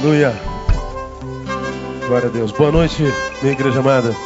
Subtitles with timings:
[0.00, 0.32] Aleluia.
[2.06, 2.52] Glória a Deus.
[2.52, 3.02] Boa noite,
[3.42, 4.16] minha igreja amada.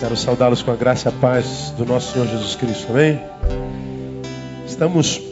[0.00, 2.90] Quero saudá-los com a graça e a paz do nosso Senhor Jesus Cristo.
[2.90, 3.20] Amém?
[4.66, 5.22] Estamos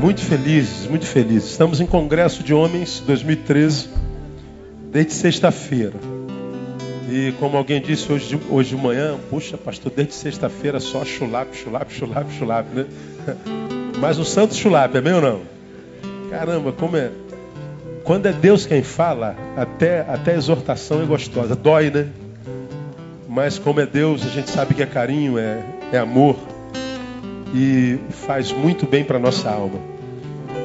[0.00, 1.52] muito felizes, muito felizes.
[1.52, 3.88] Estamos em Congresso de Homens 2013,
[4.90, 5.94] desde sexta-feira.
[7.08, 11.54] E como alguém disse hoje de, hoje de manhã, puxa, pastor, desde sexta-feira só chulap,
[11.54, 12.86] chulap, chulap, chulap, né?
[14.00, 15.40] Mas o santo chulap, é bem ou não?
[16.30, 17.12] Caramba, como é.
[18.06, 21.56] Quando é Deus quem fala, até, até a exortação é gostosa.
[21.56, 22.06] Dói, né?
[23.28, 25.60] Mas como é Deus, a gente sabe que é carinho, é,
[25.92, 26.36] é amor.
[27.52, 29.80] E faz muito bem para nossa alma.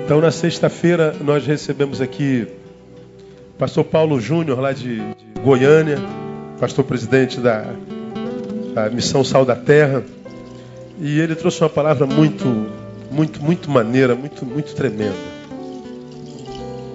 [0.05, 2.47] Então, na sexta-feira, nós recebemos aqui
[3.57, 5.97] pastor Paulo Júnior, lá de, de Goiânia,
[6.59, 7.65] pastor presidente da,
[8.75, 10.03] da Missão Sal da Terra.
[10.99, 12.45] E ele trouxe uma palavra muito,
[13.09, 15.40] muito, muito maneira, muito, muito tremenda.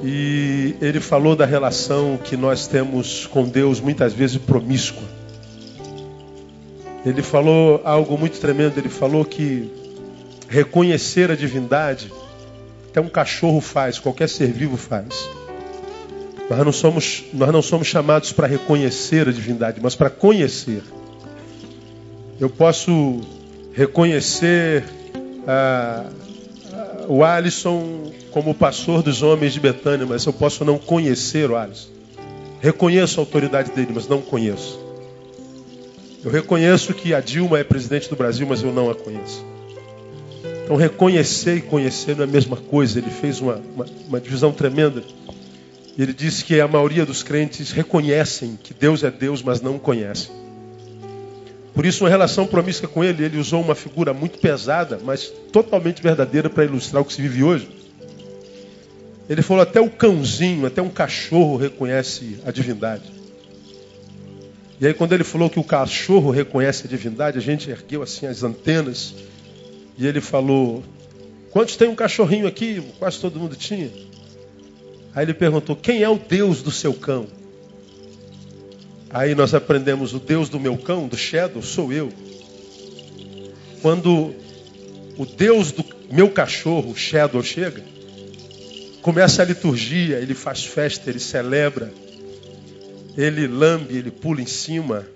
[0.09, 5.03] E ele falou da relação que nós temos com Deus, muitas vezes promíscua.
[7.05, 8.79] Ele falou algo muito tremendo.
[8.79, 9.69] Ele falou que
[10.49, 12.13] reconhecer a divindade,
[12.89, 15.29] até um cachorro faz, qualquer ser vivo faz.
[16.49, 20.85] Nós não somos, nós não somos chamados para reconhecer a divindade, mas para conhecer.
[22.39, 23.23] Eu posso
[23.73, 24.85] reconhecer
[25.49, 26.05] ah,
[27.09, 31.89] o Alisson como pastor dos homens de Betânia, mas eu posso não conhecer o Alisson.
[32.61, 34.79] Reconheço a autoridade dele, mas não conheço.
[36.23, 39.43] Eu reconheço que a Dilma é presidente do Brasil, mas eu não a conheço.
[40.63, 42.99] Então, reconhecer e conhecer não é a mesma coisa.
[42.99, 45.03] Ele fez uma, uma, uma divisão tremenda.
[45.97, 50.31] Ele disse que a maioria dos crentes reconhecem que Deus é Deus, mas não conhecem.
[51.73, 56.03] Por isso, uma relação promíscua com ele, ele usou uma figura muito pesada, mas totalmente
[56.03, 57.76] verdadeira para ilustrar o que se vive hoje.
[59.29, 63.05] Ele falou: até o cãozinho, até um cachorro reconhece a divindade.
[64.81, 68.27] E aí, quando ele falou que o cachorro reconhece a divindade, a gente ergueu assim
[68.27, 69.15] as antenas.
[69.99, 70.85] E ele falou:
[71.51, 72.83] Quantos tem um cachorrinho aqui?
[72.99, 73.91] Quase todo mundo tinha.
[75.15, 77.27] Aí ele perguntou: Quem é o Deus do seu cão?
[79.11, 82.13] Aí nós aprendemos: o Deus do meu cão, do Shadow, sou eu.
[83.81, 84.35] Quando
[85.17, 87.83] o Deus do meu cachorro, Shadow, chega,
[89.07, 91.93] começa a liturgia, ele faz festa, ele celebra,
[93.17, 95.07] ele lambe, ele pula em cima,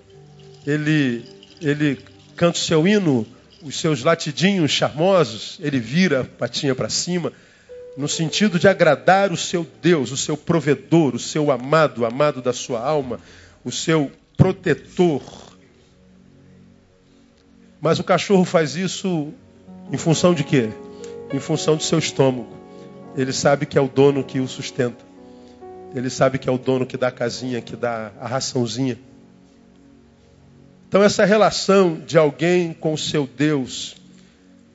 [0.65, 1.25] ele,
[1.59, 1.99] ele
[2.37, 3.27] canta o seu hino,
[3.61, 7.33] os seus latidinhos charmosos, ele vira a patinha para cima,
[7.97, 12.53] no sentido de agradar o seu Deus, o seu provedor, o seu amado, amado da
[12.53, 13.19] sua alma,
[13.61, 15.21] o seu protetor.
[17.81, 19.33] Mas o cachorro faz isso
[19.91, 20.69] em função de quê?
[21.33, 22.60] Em função do seu estômago.
[23.15, 25.03] Ele sabe que é o dono que o sustenta.
[25.93, 28.97] Ele sabe que é o dono que dá a casinha, que dá a raçãozinha.
[30.87, 33.95] Então, essa relação de alguém com o seu Deus,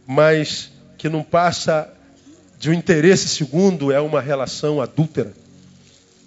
[0.07, 1.93] mas que não passa
[2.59, 5.33] de um interesse segundo, é uma relação adúltera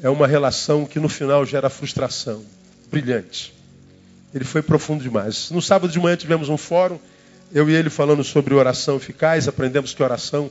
[0.01, 2.43] é uma relação que no final gera frustração.
[2.89, 3.53] Brilhante.
[4.33, 5.51] Ele foi profundo demais.
[5.51, 6.97] No sábado de manhã tivemos um fórum,
[7.51, 10.49] eu e ele falando sobre oração eficaz, aprendemos que oração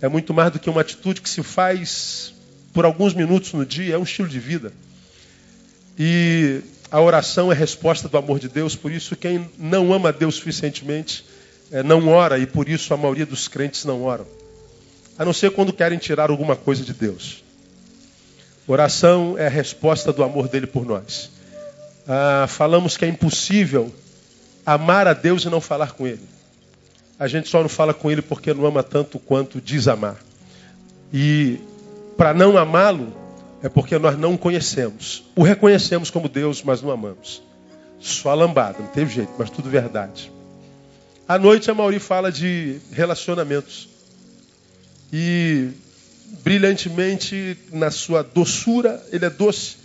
[0.00, 2.32] é muito mais do que uma atitude que se faz
[2.72, 4.72] por alguns minutos no dia, é um estilo de vida.
[5.98, 6.60] E
[6.90, 11.24] a oração é resposta do amor de Deus, por isso quem não ama Deus suficientemente
[11.70, 14.26] é, não ora, e por isso a maioria dos crentes não oram.
[15.18, 17.42] A não ser quando querem tirar alguma coisa de Deus.
[18.66, 21.30] Oração é a resposta do amor dele por nós.
[22.06, 23.92] Ah, falamos que é impossível
[24.64, 26.20] amar a Deus e não falar com Ele.
[27.18, 30.16] A gente só não fala com Ele porque não ama tanto quanto diz amar.
[31.12, 31.58] E
[32.16, 33.12] para não amá-lo
[33.62, 35.24] é porque nós não o conhecemos.
[35.34, 37.42] O reconhecemos como Deus, mas não amamos.
[37.98, 40.30] Só lambada, não teve jeito, mas tudo verdade.
[41.26, 43.88] À noite a Mauri fala de relacionamentos.
[45.12, 45.70] E
[46.44, 49.76] brilhantemente na sua doçura, ele é doce.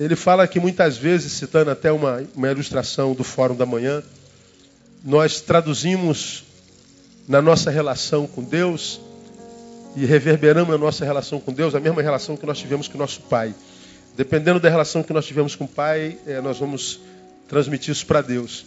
[0.00, 4.02] Ele fala que muitas vezes, citando até uma, uma ilustração do Fórum da Manhã,
[5.04, 6.44] nós traduzimos
[7.28, 9.00] na nossa relação com Deus
[9.96, 13.20] e reverberamos na nossa relação com Deus a mesma relação que nós tivemos com nosso
[13.22, 13.54] Pai.
[14.16, 17.00] Dependendo da relação que nós tivemos com o Pai, é, nós vamos
[17.48, 18.64] transmitir isso para Deus.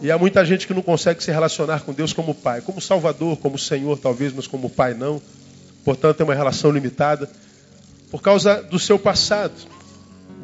[0.00, 3.36] E há muita gente que não consegue se relacionar com Deus como Pai, como Salvador,
[3.38, 5.20] como Senhor, talvez, mas como Pai não
[5.88, 7.30] portanto, tem uma relação limitada,
[8.10, 9.54] por causa do seu passado.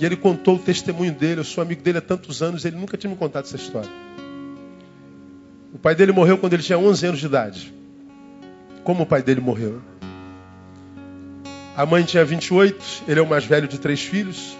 [0.01, 2.97] E ele contou o testemunho dele, eu sou amigo dele há tantos anos, ele nunca
[2.97, 3.91] tinha me contado essa história.
[5.75, 7.75] O pai dele morreu quando ele tinha 11 anos de idade.
[8.85, 9.82] Como o pai dele morreu?
[11.76, 14.56] A mãe tinha 28, ele é o mais velho de três filhos.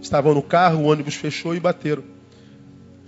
[0.00, 2.04] Estavam no carro, o ônibus fechou e bateram.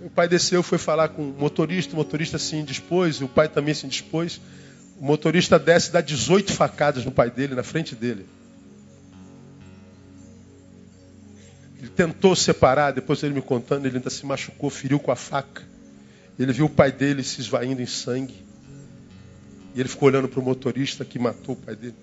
[0.01, 3.47] O pai desceu, foi falar com o motorista, o motorista se indispôs, e o pai
[3.47, 4.41] também se indispôs.
[4.99, 8.25] O motorista desce e dá 18 facadas no pai dele, na frente dele.
[11.79, 15.76] Ele tentou separar, depois ele me contando, ele ainda se machucou, feriu com a faca.
[16.39, 18.45] Ele viu o pai dele se esvaindo em sangue.
[19.73, 21.95] E ele ficou olhando para o motorista que matou o pai dele.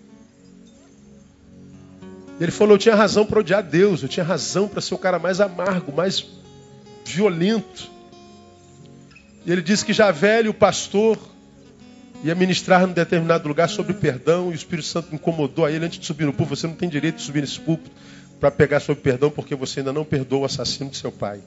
[2.39, 4.99] E ele falou: Eu tinha razão para odiar Deus, eu tinha razão para ser o
[4.99, 6.27] cara mais amargo, mais
[7.05, 7.91] violento.
[9.47, 11.19] E ele disse que já velho, o pastor
[12.25, 15.99] ia ministrar num determinado lugar sobre perdão, e o Espírito Santo incomodou a ele antes
[15.99, 16.57] de subir no púlpito.
[16.57, 17.91] Você não tem direito de subir nesse púlpito
[18.41, 21.41] para pegar sobre perdão, porque você ainda não perdoou o assassino de seu pai.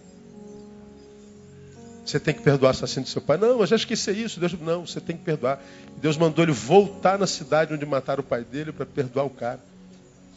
[2.07, 3.37] Você tem que perdoar o assassino de seu pai.
[3.37, 4.39] Não, eu já esqueci isso.
[4.39, 5.61] Deus, não, você tem que perdoar.
[6.01, 9.59] Deus mandou ele voltar na cidade onde mataram o pai dele para perdoar o cara.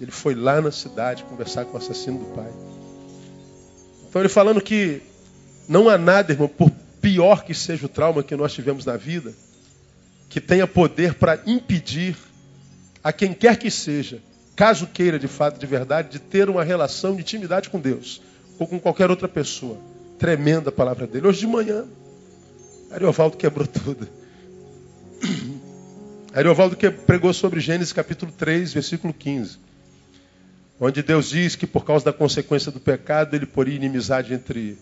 [0.01, 2.51] Ele foi lá na cidade conversar com o assassino do pai.
[4.09, 5.01] Então ele falando que
[5.69, 9.33] não há nada, irmão, por pior que seja o trauma que nós tivemos na vida,
[10.29, 12.17] que tenha poder para impedir
[13.05, 14.21] a quem quer que seja,
[14.57, 18.21] caso queira de fato, de verdade, de ter uma relação de intimidade com Deus
[18.59, 19.79] ou com qualquer outra pessoa.
[20.21, 21.27] Tremenda a palavra dele.
[21.27, 21.87] Hoje de manhã,
[22.91, 24.07] Ariovaldo quebrou tudo.
[26.35, 29.59] Ariovaldo que pregou sobre Gênesis capítulo 3, versículo 15.
[30.79, 34.77] Onde Deus diz que por causa da consequência do pecado, ele poria inimizade entre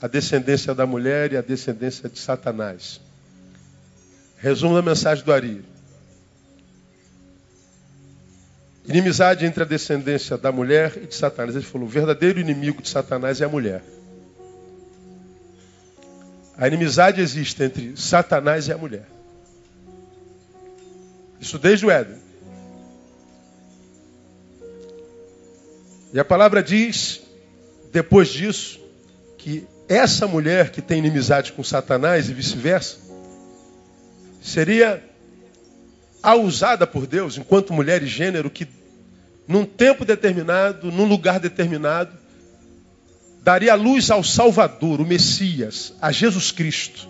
[0.00, 2.98] a descendência da mulher e a descendência de Satanás.
[4.38, 5.62] Resumo da mensagem do Ari.
[8.86, 11.54] Inimizade entre a descendência da mulher e de Satanás.
[11.54, 13.82] Ele falou: o verdadeiro inimigo de Satanás é a mulher.
[16.62, 19.08] A inimizade existe entre Satanás e a mulher.
[21.40, 22.16] Isso desde o Éden.
[26.12, 27.20] E a palavra diz,
[27.90, 28.78] depois disso,
[29.38, 32.98] que essa mulher que tem inimizade com Satanás e vice-versa,
[34.40, 35.02] seria
[36.22, 38.68] a usada por Deus enquanto mulher e gênero que,
[39.48, 42.21] num tempo determinado, num lugar determinado,
[43.42, 47.08] daria luz ao Salvador, o Messias, a Jesus Cristo,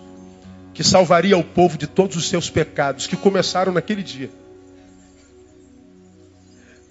[0.73, 4.31] que salvaria o povo de todos os seus pecados, que começaram naquele dia.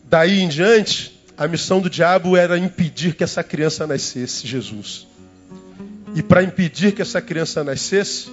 [0.04, 5.08] Daí em diante, a missão do diabo era impedir que essa criança nascesse, Jesus.
[6.14, 8.30] E para impedir que essa criança nascesse,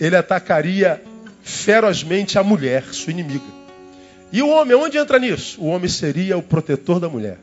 [0.00, 1.02] ele atacaria
[1.42, 3.58] ferozmente a mulher, sua inimiga.
[4.32, 5.60] E o homem, onde entra nisso?
[5.60, 7.38] O homem seria o protetor da mulher.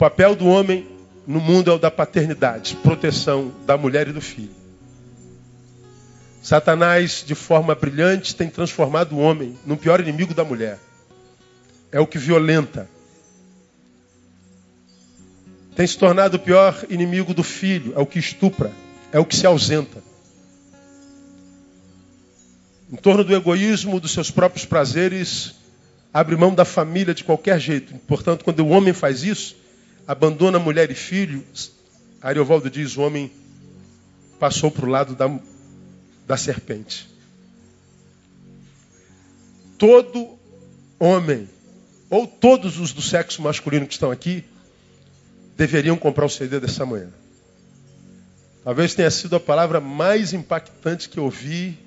[0.00, 0.88] Papel do homem
[1.26, 4.54] no mundo é o da paternidade, proteção da mulher e do filho.
[6.42, 10.78] Satanás, de forma brilhante, tem transformado o homem no pior inimigo da mulher.
[11.92, 12.88] É o que violenta,
[15.76, 18.72] tem se tornado o pior inimigo do filho, é o que estupra,
[19.12, 20.02] é o que se ausenta.
[22.90, 25.56] Em torno do egoísmo, dos seus próprios prazeres,
[26.10, 27.94] abre mão da família de qualquer jeito.
[28.06, 29.59] Portanto, quando o homem faz isso,
[30.10, 31.44] abandona mulher e filho,
[32.20, 33.30] Ariovaldo diz: o homem
[34.40, 35.38] passou para o lado da,
[36.26, 37.08] da serpente.
[39.78, 40.36] Todo
[40.98, 41.48] homem,
[42.10, 44.44] ou todos os do sexo masculino que estão aqui,
[45.56, 47.10] deveriam comprar o CD dessa manhã.
[48.64, 51.78] Talvez tenha sido a palavra mais impactante que eu ouvi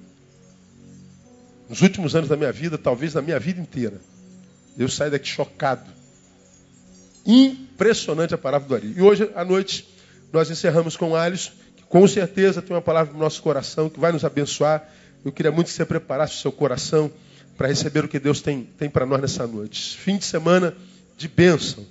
[1.67, 3.99] nos últimos anos da minha vida, talvez na minha vida inteira.
[4.77, 6.02] Eu saio daqui chocado.
[7.25, 8.93] Impressionante a palavra do Ari.
[8.97, 9.87] E hoje à noite
[10.31, 13.99] nós encerramos com o Alisson, que com certeza tem uma palavra no nosso coração que
[13.99, 14.87] vai nos abençoar.
[15.23, 17.11] Eu queria muito que você preparasse o seu coração
[17.57, 19.97] para receber o que Deus tem, tem para nós nessa noite.
[19.97, 20.75] Fim de semana
[21.17, 21.85] de bênção.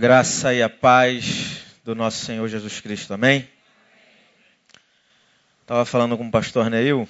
[0.00, 3.46] Graça e a paz do nosso Senhor Jesus Cristo, amém?
[5.60, 7.06] Estava falando com o pastor Neil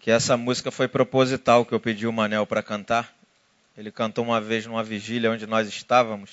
[0.00, 3.14] que essa música foi proposital que eu pedi o Manel para cantar.
[3.78, 6.32] Ele cantou uma vez numa vigília onde nós estávamos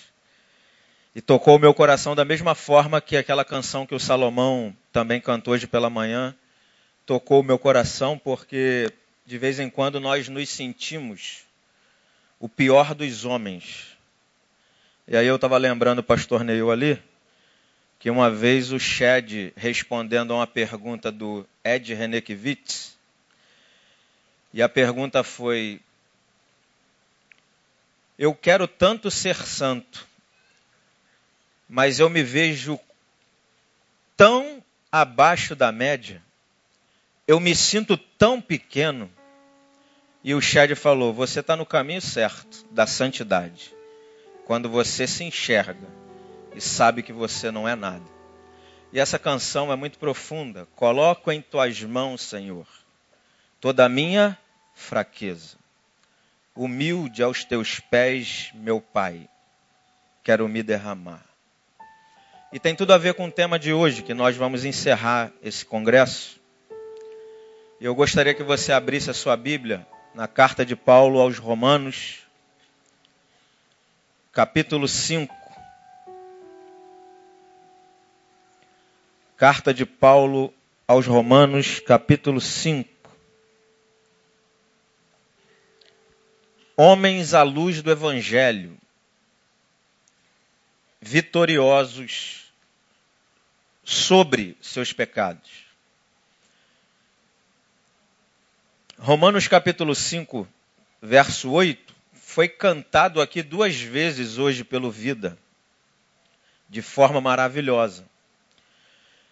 [1.16, 5.22] e tocou o meu coração da mesma forma que aquela canção que o Salomão também
[5.22, 6.36] cantou hoje pela manhã
[7.06, 8.92] tocou o meu coração, porque
[9.24, 11.44] de vez em quando nós nos sentimos
[12.40, 13.99] o pior dos homens.
[15.12, 17.02] E aí eu estava lembrando o pastor Neil ali,
[17.98, 22.96] que uma vez o Shed, respondendo a uma pergunta do Ed Renekiewicz,
[24.54, 25.82] e a pergunta foi:
[28.20, 30.06] Eu quero tanto ser santo,
[31.68, 32.80] mas eu me vejo
[34.16, 36.22] tão abaixo da média,
[37.28, 39.12] eu me sinto tão pequeno.
[40.24, 43.79] E o Shed falou: Você está no caminho certo da santidade
[44.50, 45.88] quando você se enxerga
[46.56, 48.04] e sabe que você não é nada.
[48.92, 50.68] E essa canção é muito profunda.
[50.76, 52.66] Coloco em tuas mãos, Senhor,
[53.62, 54.36] toda a minha
[54.74, 55.56] fraqueza.
[56.56, 59.30] Humilde aos teus pés, meu Pai,
[60.24, 61.24] quero me derramar.
[62.52, 65.64] E tem tudo a ver com o tema de hoje, que nós vamos encerrar esse
[65.64, 66.42] congresso.
[67.80, 69.86] Eu gostaria que você abrisse a sua Bíblia
[70.16, 72.28] na carta de Paulo aos Romanos,
[74.32, 75.36] capítulo 5.
[79.36, 80.54] Carta de Paulo
[80.88, 82.90] aos Romanos, capítulo 5.
[86.76, 88.78] Homens à luz do Evangelho,
[91.02, 92.54] vitoriosos
[93.84, 95.66] sobre seus pecados.
[98.98, 100.48] Romanos capítulo 5,
[101.02, 101.89] verso 8,
[102.30, 105.36] foi cantado aqui duas vezes hoje pelo Vida,
[106.70, 108.06] de forma maravilhosa.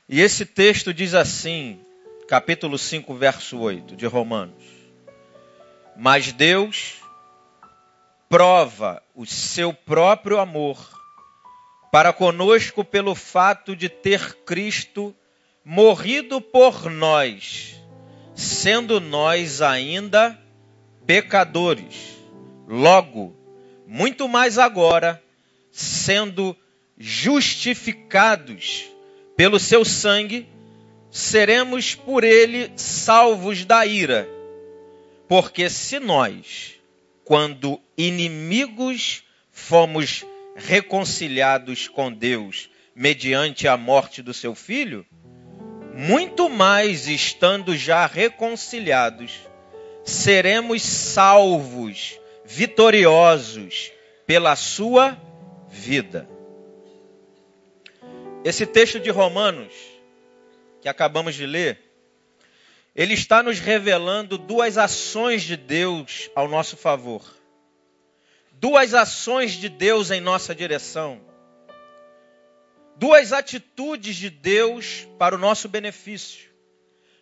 [0.10, 1.79] E esse texto diz assim,
[2.27, 4.63] capítulo 5, verso 8 de Romanos:
[5.95, 6.95] Mas Deus
[8.27, 10.79] prova o seu próprio amor
[11.91, 15.15] para conosco pelo fato de ter Cristo
[15.63, 17.79] morrido por nós,
[18.33, 20.36] sendo nós ainda
[21.05, 22.16] pecadores.
[22.67, 23.34] Logo,
[23.88, 25.23] muito mais agora,
[25.71, 26.56] sendo
[26.97, 28.86] justificados
[29.38, 30.47] pelo seu sangue,
[31.10, 34.27] seremos por ele salvos da ira.
[35.27, 36.73] Porque se nós,
[37.23, 40.25] quando inimigos, fomos
[40.56, 45.06] reconciliados com Deus mediante a morte do seu filho,
[45.93, 49.39] muito mais estando já reconciliados,
[50.03, 53.91] seremos salvos, vitoriosos
[54.25, 55.19] pela sua
[55.69, 56.27] vida.
[58.43, 59.73] Esse texto de Romanos,
[60.81, 61.77] que acabamos de ler,
[62.95, 67.21] ele está nos revelando duas ações de Deus ao nosso favor.
[68.53, 71.21] Duas ações de Deus em nossa direção.
[72.95, 76.49] Duas atitudes de Deus para o nosso benefício.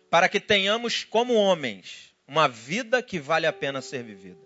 [0.08, 4.45] Para que tenhamos, como homens, uma vida que vale a pena ser vivida.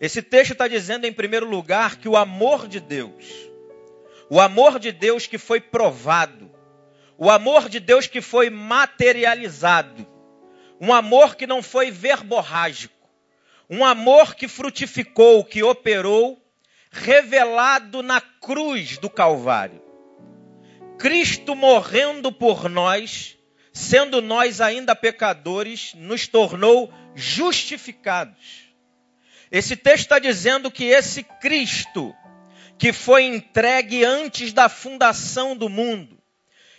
[0.00, 3.24] Esse texto está dizendo, em primeiro lugar, que o amor de Deus,
[4.28, 6.50] o amor de Deus que foi provado,
[7.16, 10.06] o amor de Deus que foi materializado,
[10.80, 12.94] um amor que não foi verborrágico,
[13.70, 16.38] um amor que frutificou, que operou,
[16.90, 19.82] revelado na cruz do Calvário.
[20.98, 23.36] Cristo morrendo por nós,
[23.72, 28.65] sendo nós ainda pecadores, nos tornou justificados.
[29.50, 32.14] Esse texto está dizendo que esse Cristo,
[32.78, 36.18] que foi entregue antes da fundação do mundo,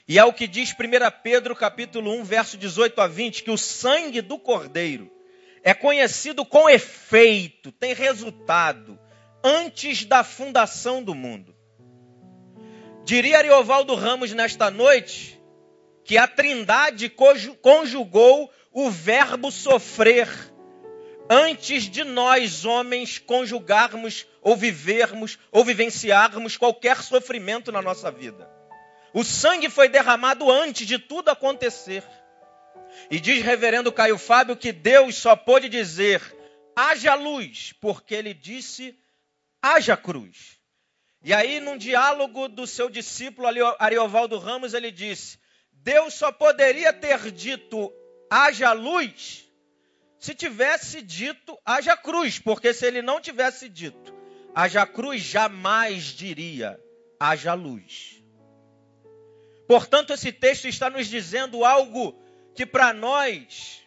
[0.08, 0.76] e é o que diz 1
[1.22, 5.12] Pedro capítulo 1, verso 18 a 20, que o sangue do Cordeiro
[5.64, 8.98] é conhecido com efeito, tem resultado,
[9.44, 11.56] antes da fundação do mundo.
[13.04, 15.42] Diria Ariovaldo Ramos nesta noite
[16.04, 17.12] que a Trindade
[17.62, 20.28] conjugou o verbo sofrer
[21.30, 28.50] antes de nós, homens, conjugarmos ou vivermos ou vivenciarmos qualquer sofrimento na nossa vida.
[29.14, 32.04] O sangue foi derramado antes de tudo acontecer.
[33.10, 36.22] E diz reverendo Caio Fábio que Deus só pôde dizer:
[36.76, 38.98] haja luz, porque ele disse:
[39.62, 40.58] haja cruz.
[41.24, 43.48] E aí, num diálogo do seu discípulo
[43.80, 45.40] Ariovaldo Ramos, ele disse:
[45.72, 47.92] Deus só poderia ter dito:
[48.30, 49.47] haja luz
[50.20, 54.16] se tivesse dito haja cruz, porque se ele não tivesse dito
[54.56, 56.80] haja cruz, jamais diria
[57.20, 58.24] haja luz.
[59.68, 62.18] Portanto, esse texto está nos dizendo algo
[62.56, 63.84] que para nós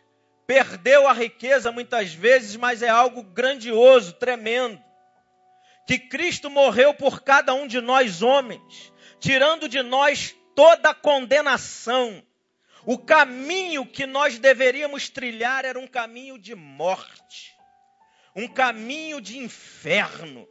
[0.47, 4.81] perdeu a riqueza muitas vezes, mas é algo grandioso, tremendo.
[5.87, 12.23] Que Cristo morreu por cada um de nós homens, tirando de nós toda a condenação
[12.85, 17.55] o caminho que nós deveríamos trilhar era um caminho de morte,
[18.35, 20.49] um caminho de inferno.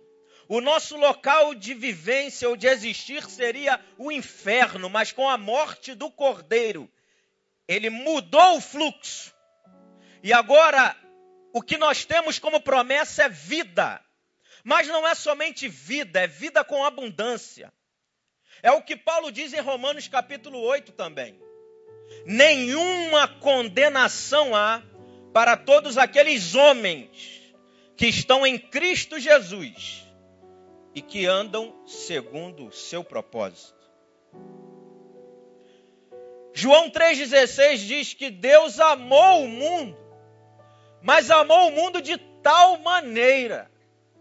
[0.48, 5.94] O nosso local de vivência ou de existir seria o inferno, mas com a morte
[5.94, 6.92] do cordeiro,
[7.68, 9.34] ele mudou o fluxo.
[10.24, 10.96] E agora,
[11.54, 14.04] o que nós temos como promessa é vida.
[14.64, 17.72] Mas não é somente vida, é vida com abundância.
[18.62, 21.40] É o que Paulo diz em Romanos capítulo 8 também
[22.26, 24.82] nenhuma condenação há
[25.34, 27.10] para todos aqueles homens
[27.96, 30.08] que estão em Cristo Jesus
[30.94, 33.78] e que andam segundo o seu propósito.
[36.54, 39.98] João 3,16 diz que Deus amou o mundo,
[41.02, 43.70] mas amou o mundo de tal maneira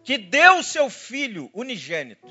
[0.04, 2.28] que deu o seu Filho unigênito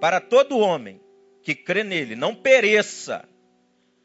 [0.00, 1.00] para todo homem
[1.42, 3.28] que crê nele, não pereça,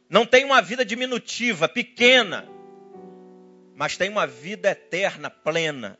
[0.09, 2.49] não tem uma vida diminutiva, pequena,
[3.75, 5.99] mas tem uma vida eterna, plena.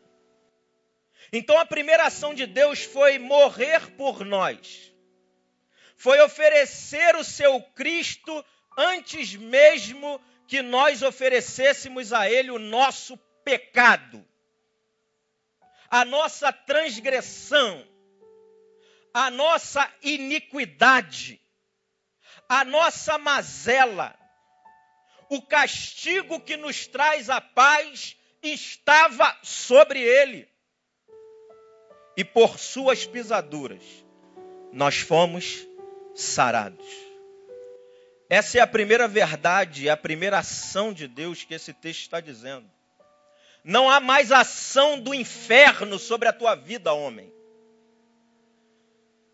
[1.32, 4.92] Então a primeira ação de Deus foi morrer por nós,
[5.96, 8.44] foi oferecer o seu Cristo
[8.76, 14.26] antes mesmo que nós oferecêssemos a Ele o nosso pecado,
[15.88, 17.88] a nossa transgressão,
[19.14, 21.40] a nossa iniquidade
[22.50, 24.16] a nossa mazela,
[25.30, 30.50] o castigo que nos traz a paz estava sobre ele.
[32.18, 33.84] E por suas pisaduras
[34.74, 35.66] nós fomos
[36.16, 36.88] sarados.
[38.28, 42.70] Essa é a primeira verdade, a primeira ação de Deus que esse texto está dizendo.
[43.64, 47.32] Não há mais ação do inferno sobre a tua vida, homem.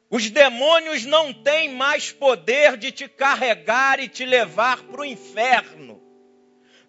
[0.09, 6.01] Os demônios não têm mais poder de te carregar e te levar para o inferno.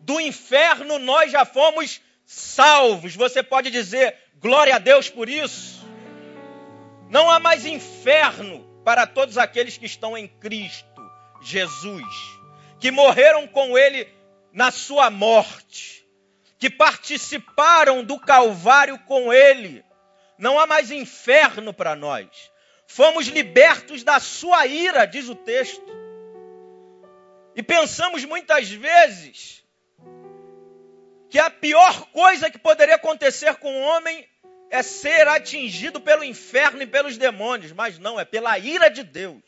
[0.01, 3.17] Do inferno nós já fomos salvos.
[3.17, 5.87] Você pode dizer glória a Deus por isso?
[7.09, 10.87] Não há mais inferno para todos aqueles que estão em Cristo
[11.41, 12.05] Jesus,
[12.79, 14.07] que morreram com Ele
[14.53, 16.07] na sua morte,
[16.59, 19.85] que participaram do Calvário com Ele.
[20.39, 22.29] Não há mais inferno para nós
[22.87, 25.87] fomos libertos da sua ira, diz o texto.
[27.55, 29.65] E pensamos muitas vezes
[31.29, 34.27] que a pior coisa que poderia acontecer com o homem
[34.71, 39.43] é ser atingido pelo inferno e pelos demônios, mas não, é pela ira de Deus.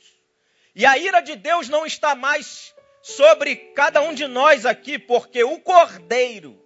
[0.74, 5.42] E a ira de Deus não está mais sobre cada um de nós aqui, porque
[5.42, 6.62] o Cordeiro,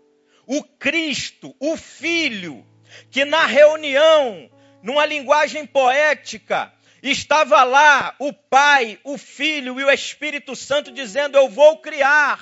[0.46, 2.66] o Cristo, o Filho,
[3.11, 4.50] que na reunião,
[4.83, 11.49] numa linguagem poética, estava lá o Pai, o Filho e o Espírito Santo dizendo: Eu
[11.49, 12.40] vou criar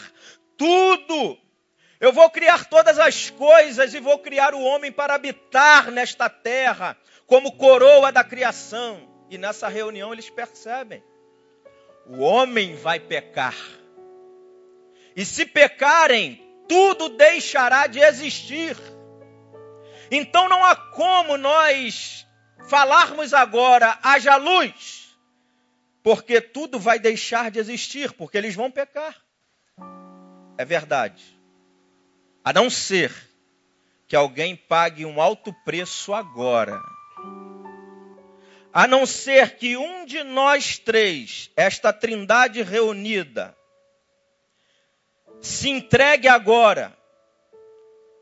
[0.57, 1.39] tudo.
[2.01, 6.97] Eu vou criar todas as coisas e vou criar o homem para habitar nesta terra,
[7.27, 9.07] como coroa da criação.
[9.29, 11.05] E nessa reunião eles percebem:
[12.07, 13.55] o homem vai pecar.
[15.15, 18.77] E se pecarem, tudo deixará de existir.
[20.11, 22.27] Então não há como nós
[22.69, 25.17] falarmos agora, haja luz,
[26.03, 29.17] porque tudo vai deixar de existir, porque eles vão pecar.
[30.57, 31.39] É verdade.
[32.45, 33.13] A não ser
[34.07, 36.81] que alguém pague um alto preço agora.
[38.73, 43.57] A não ser que um de nós três, esta trindade reunida,
[45.41, 46.97] se entregue agora,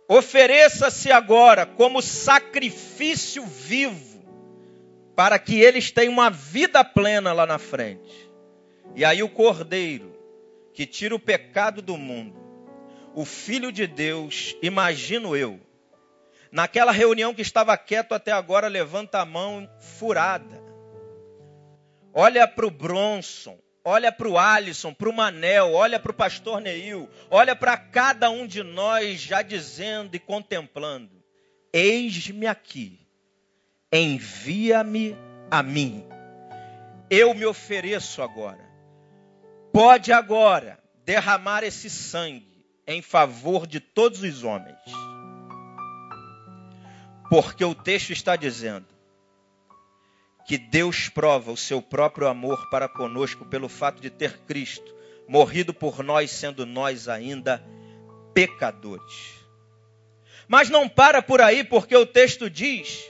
[0.08, 4.07] ofereça-se agora como sacrifício vivo,
[5.18, 8.30] para que eles tenham uma vida plena lá na frente.
[8.94, 10.16] E aí o Cordeiro,
[10.72, 12.38] que tira o pecado do mundo,
[13.16, 15.58] o Filho de Deus, imagino eu,
[16.52, 20.62] naquela reunião que estava quieto até agora, levanta a mão furada.
[22.14, 26.60] Olha para o Bronson, olha para o Alisson, para o Manel, olha para o pastor
[26.60, 31.10] Neil, olha para cada um de nós já dizendo e contemplando:
[31.72, 33.07] Eis-me aqui,
[33.92, 35.16] envia-me
[35.50, 36.04] a mim.
[37.10, 38.66] Eu me ofereço agora.
[39.72, 44.78] Pode agora derramar esse sangue em favor de todos os homens.
[47.30, 48.86] Porque o texto está dizendo:
[50.46, 54.96] que Deus prova o seu próprio amor para conosco pelo fato de ter Cristo
[55.28, 57.62] morrido por nós, sendo nós ainda
[58.32, 59.34] pecadores.
[60.48, 63.04] Mas não para por aí, porque o texto diz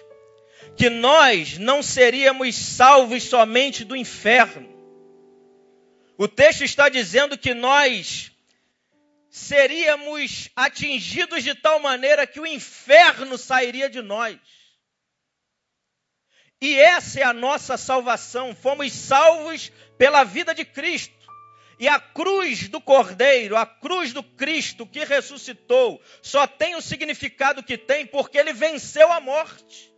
[0.78, 4.68] que nós não seríamos salvos somente do inferno.
[6.16, 8.30] O texto está dizendo que nós
[9.28, 14.38] seríamos atingidos de tal maneira que o inferno sairia de nós.
[16.60, 18.54] E essa é a nossa salvação.
[18.54, 21.18] Fomos salvos pela vida de Cristo.
[21.80, 27.62] E a cruz do Cordeiro, a cruz do Cristo que ressuscitou, só tem o significado
[27.62, 29.97] que tem porque ele venceu a morte.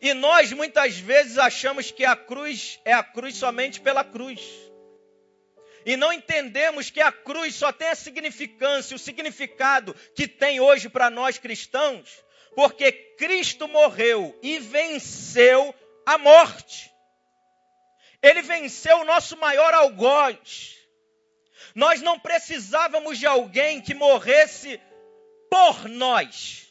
[0.00, 4.40] E nós muitas vezes achamos que a cruz é a cruz somente pela cruz.
[5.84, 10.88] E não entendemos que a cruz só tem a significância, o significado que tem hoje
[10.88, 12.22] para nós cristãos,
[12.54, 15.74] porque Cristo morreu e venceu
[16.06, 16.90] a morte.
[18.22, 20.76] Ele venceu o nosso maior algoz.
[21.74, 24.80] Nós não precisávamos de alguém que morresse
[25.50, 26.69] por nós.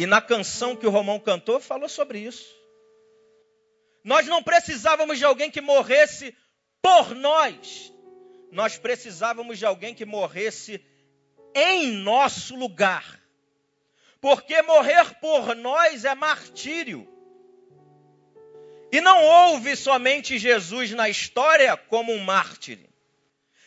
[0.00, 2.56] E na canção que o Romão cantou, falou sobre isso.
[4.02, 6.34] Nós não precisávamos de alguém que morresse
[6.80, 7.92] por nós.
[8.50, 10.82] Nós precisávamos de alguém que morresse
[11.54, 13.20] em nosso lugar.
[14.22, 17.06] Porque morrer por nós é martírio.
[18.90, 22.78] E não houve somente Jesus na história como um mártir.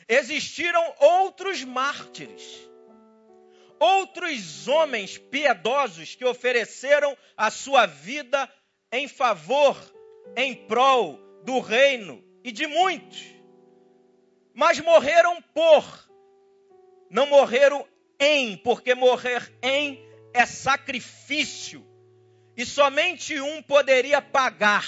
[0.09, 2.72] Existiram outros mártires.
[3.79, 8.49] Outros homens piedosos que ofereceram a sua vida
[8.91, 9.77] em favor,
[10.35, 13.23] em prol do reino e de muitos.
[14.53, 16.09] Mas morreram por,
[17.09, 17.85] não morreram
[18.19, 19.99] em, porque morrer em
[20.33, 21.85] é sacrifício.
[22.55, 24.87] E somente um poderia pagar.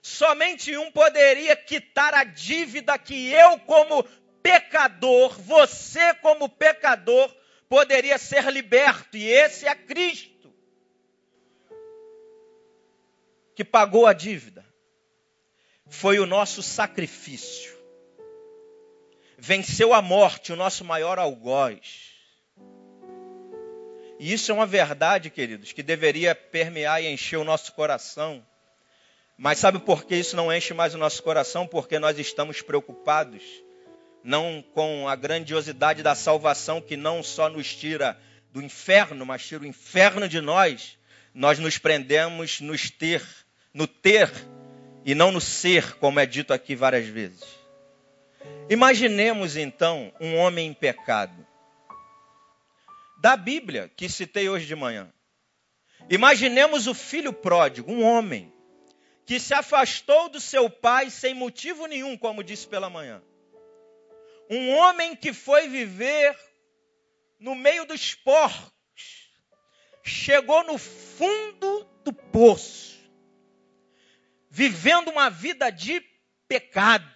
[0.00, 4.04] Somente um poderia quitar a dívida que eu, como
[4.42, 7.34] pecador, você, como pecador,
[7.68, 9.16] poderia ser liberto.
[9.16, 10.52] E esse é Cristo.
[13.54, 14.64] Que pagou a dívida.
[15.88, 17.76] Foi o nosso sacrifício.
[19.38, 22.16] Venceu a morte, o nosso maior algoz
[24.18, 28.44] e isso é uma verdade, queridos, que deveria permear e encher o nosso coração.
[29.36, 31.66] Mas sabe por que isso não enche mais o nosso coração?
[31.66, 33.42] Porque nós estamos preocupados
[34.26, 38.20] não com a grandiosidade da salvação que não só nos tira
[38.52, 40.98] do inferno, mas tira o inferno de nós.
[41.32, 43.22] Nós nos prendemos nos ter,
[43.72, 44.28] no ter
[45.04, 47.44] e não no ser, como é dito aqui várias vezes.
[48.68, 51.46] Imaginemos então um homem em pecado
[53.18, 55.08] da Bíblia que citei hoje de manhã.
[56.10, 58.52] Imaginemos o filho pródigo, um homem
[59.24, 63.22] que se afastou do seu pai sem motivo nenhum, como disse pela manhã.
[64.48, 66.36] Um homem que foi viver
[67.38, 68.72] no meio dos porcos,
[70.02, 72.96] chegou no fundo do poço,
[74.48, 76.00] vivendo uma vida de
[76.48, 77.10] pecado,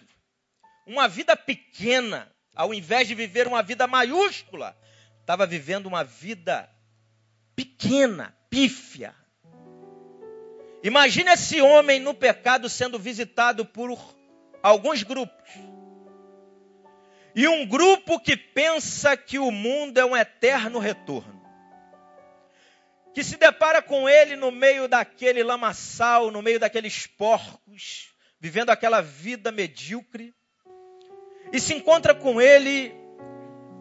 [0.85, 4.77] uma vida pequena, ao invés de viver uma vida maiúscula,
[5.21, 6.69] estava vivendo uma vida
[7.55, 9.15] pequena, pífia.
[10.83, 13.97] Imagine esse homem no pecado sendo visitado por
[14.61, 15.70] alguns grupos.
[17.33, 21.41] E um grupo que pensa que o mundo é um eterno retorno.
[23.13, 29.01] Que se depara com ele no meio daquele lamaçal, no meio daqueles porcos, vivendo aquela
[29.01, 30.33] vida medíocre.
[31.51, 32.93] E se encontra com ele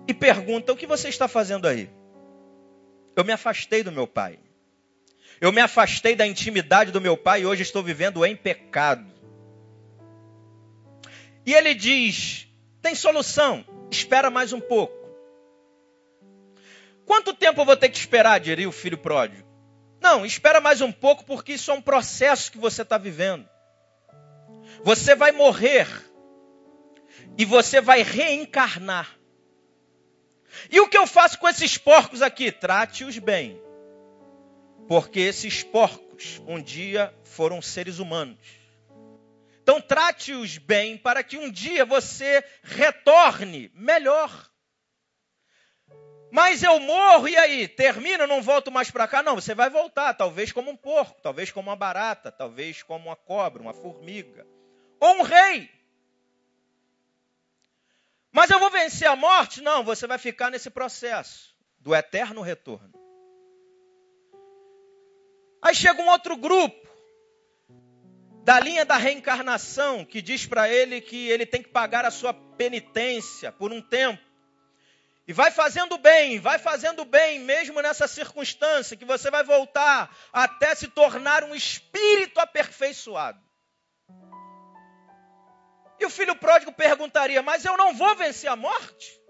[0.07, 1.91] e pergunta: O que você está fazendo aí?
[3.17, 4.39] Eu me afastei do meu pai.
[5.41, 9.13] Eu me afastei da intimidade do meu pai e hoje estou vivendo em pecado.
[11.47, 12.50] E ele diz:
[12.83, 14.99] tem solução, espera mais um pouco.
[17.05, 19.49] Quanto tempo eu vou ter que esperar, diria o filho pródigo?
[20.01, 23.49] Não, espera mais um pouco, porque isso é um processo que você está vivendo.
[24.83, 25.87] Você vai morrer
[27.37, 29.19] e você vai reencarnar.
[30.71, 32.51] E o que eu faço com esses porcos aqui?
[32.51, 33.61] Trate-os bem.
[34.89, 38.60] Porque esses porcos um dia foram seres humanos.
[39.71, 44.51] Então trate-os bem para que um dia você retorne melhor.
[46.33, 47.69] Mas eu morro e aí?
[47.69, 49.23] Termina, não volto mais para cá?
[49.23, 53.15] Não, você vai voltar, talvez como um porco, talvez como uma barata, talvez como uma
[53.15, 54.45] cobra, uma formiga.
[54.99, 55.71] Ou um rei.
[58.33, 59.61] Mas eu vou vencer a morte?
[59.61, 62.93] Não, você vai ficar nesse processo do eterno retorno.
[65.63, 66.80] Aí chega um outro grupo
[68.43, 72.33] da linha da reencarnação que diz para ele que ele tem que pagar a sua
[72.33, 74.23] penitência por um tempo.
[75.27, 80.75] E vai fazendo bem, vai fazendo bem, mesmo nessa circunstância, que você vai voltar até
[80.75, 83.41] se tornar um espírito aperfeiçoado.
[86.01, 89.21] E o filho pródigo perguntaria: Mas eu não vou vencer a morte?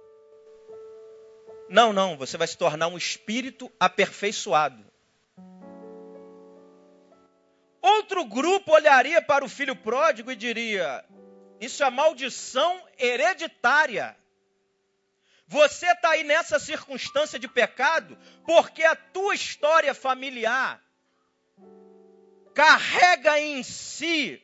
[1.69, 4.90] Não, não, você vai se tornar um espírito aperfeiçoado.
[7.83, 11.05] Outro grupo olharia para o filho pródigo e diria:
[11.61, 14.17] Isso é maldição hereditária.
[15.47, 18.17] Você está aí nessa circunstância de pecado
[18.47, 20.81] porque a tua história familiar
[22.55, 24.41] carrega em si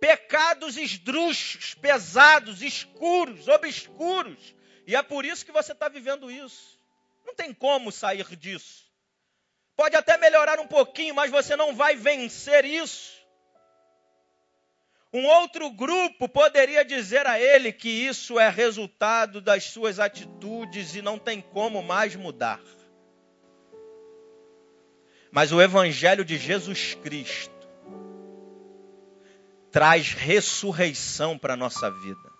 [0.00, 4.54] pecados esdrúxulos, pesados, escuros, obscuros.
[4.86, 6.80] E é por isso que você está vivendo isso.
[7.24, 8.89] Não tem como sair disso.
[9.80, 13.14] Pode até melhorar um pouquinho, mas você não vai vencer isso.
[15.10, 21.00] Um outro grupo poderia dizer a ele que isso é resultado das suas atitudes e
[21.00, 22.60] não tem como mais mudar.
[25.32, 27.66] Mas o Evangelho de Jesus Cristo
[29.70, 32.30] traz ressurreição para a nossa vida.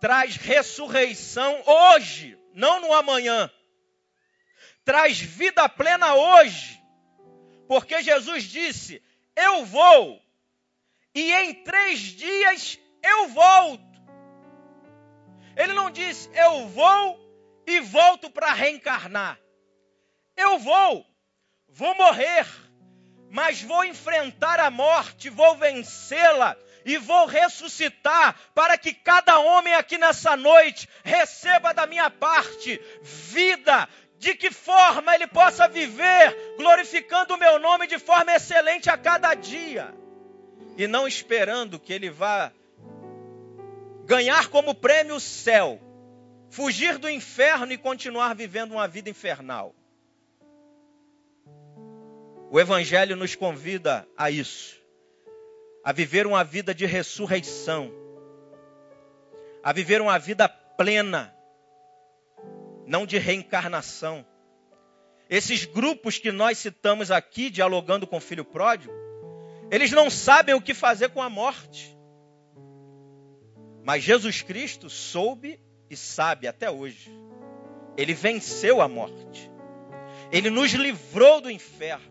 [0.00, 3.50] Traz ressurreição hoje, não no amanhã.
[4.88, 6.82] Traz vida plena hoje.
[7.66, 9.02] Porque Jesus disse:
[9.36, 10.18] Eu vou,
[11.14, 13.84] e em três dias eu volto.
[15.54, 17.20] Ele não disse: Eu vou
[17.66, 19.38] e volto para reencarnar.
[20.34, 21.04] Eu vou,
[21.68, 22.46] vou morrer
[23.30, 29.98] mas vou enfrentar a morte, vou vencê-la e vou ressuscitar para que cada homem aqui
[29.98, 33.88] nessa noite receba da minha parte vida.
[34.18, 39.32] De que forma ele possa viver glorificando o meu nome de forma excelente a cada
[39.34, 39.94] dia.
[40.76, 42.52] E não esperando que ele vá
[44.04, 45.80] ganhar como prêmio o céu,
[46.48, 49.74] fugir do inferno e continuar vivendo uma vida infernal.
[52.50, 54.80] O Evangelho nos convida a isso,
[55.84, 57.92] a viver uma vida de ressurreição,
[59.62, 61.34] a viver uma vida plena,
[62.88, 64.26] não de reencarnação.
[65.28, 68.92] Esses grupos que nós citamos aqui, dialogando com o filho pródigo,
[69.70, 71.94] eles não sabem o que fazer com a morte.
[73.84, 77.12] Mas Jesus Cristo soube e sabe até hoje.
[77.94, 79.50] Ele venceu a morte.
[80.32, 82.10] Ele nos livrou do inferno.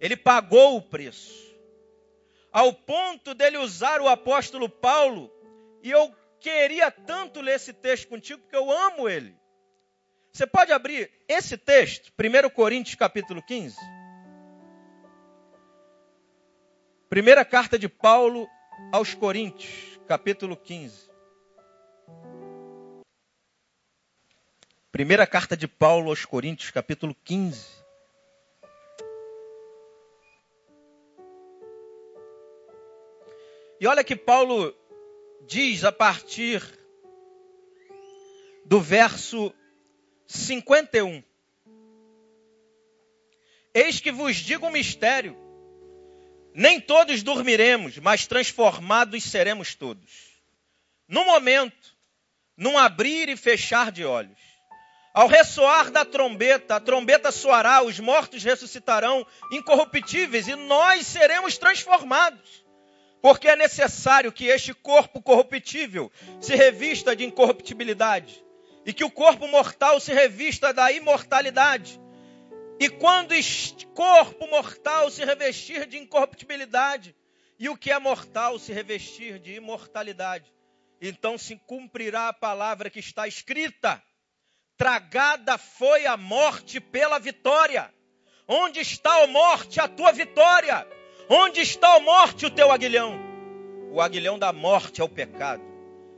[0.00, 1.52] Ele pagou o preço.
[2.52, 5.32] Ao ponto dele usar o apóstolo Paulo,
[5.82, 9.41] e eu queria tanto ler esse texto contigo, porque eu amo ele.
[10.32, 13.76] Você pode abrir esse texto, 1 Coríntios capítulo 15?
[17.06, 18.48] Primeira carta de Paulo
[18.90, 21.10] aos Coríntios, capítulo 15.
[24.90, 27.84] Primeira carta de Paulo aos Coríntios, capítulo 15.
[33.78, 34.74] E olha que Paulo
[35.46, 36.62] diz a partir
[38.64, 39.52] do verso
[40.32, 41.22] 51.
[43.74, 45.36] Eis que vos digo um mistério.
[46.54, 50.32] Nem todos dormiremos, mas transformados seremos todos.
[51.08, 51.96] No momento,
[52.56, 54.38] num abrir e fechar de olhos.
[55.14, 62.64] Ao ressoar da trombeta, a trombeta soará, os mortos ressuscitarão incorruptíveis e nós seremos transformados.
[63.20, 66.10] Porque é necessário que este corpo corruptível
[66.40, 68.42] se revista de incorruptibilidade
[68.84, 72.00] e que o corpo mortal se revista da imortalidade.
[72.80, 77.14] E quando este corpo mortal se revestir de incorruptibilidade
[77.58, 80.52] e o que é mortal se revestir de imortalidade,
[81.00, 84.02] então se cumprirá a palavra que está escrita
[84.82, 87.94] tragada foi a morte pela vitória.
[88.48, 90.84] Onde está a morte, a tua vitória?
[91.28, 93.16] Onde está a morte, o teu aguilhão?
[93.92, 95.62] O aguilhão da morte é o pecado,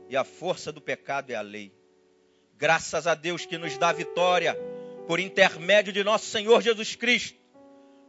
[0.09, 1.74] e a força do pecado é a lei.
[2.57, 4.55] Graças a Deus que nos dá vitória
[5.07, 7.37] por intermédio de nosso Senhor Jesus Cristo.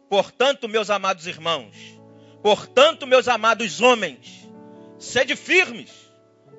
[0.09, 1.75] Portanto, meus amados irmãos,
[2.43, 4.49] portanto, meus amados homens,
[4.99, 5.91] sede firmes,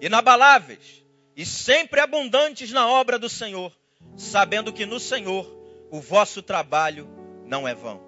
[0.02, 1.04] inabaláveis
[1.36, 3.72] e sempre abundantes na obra do Senhor,
[4.18, 5.46] sabendo que no Senhor
[5.90, 7.08] o vosso trabalho
[7.46, 8.06] não é vão.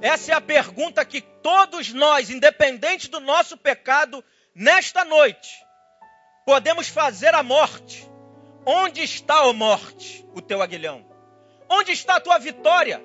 [0.00, 4.24] Essa é a pergunta que todos nós, independente do nosso pecado,
[4.54, 5.50] nesta noite,
[6.50, 8.10] podemos fazer a morte.
[8.66, 11.08] Onde está, ó morte, o teu aguilhão?
[11.68, 13.00] Onde está a tua vitória?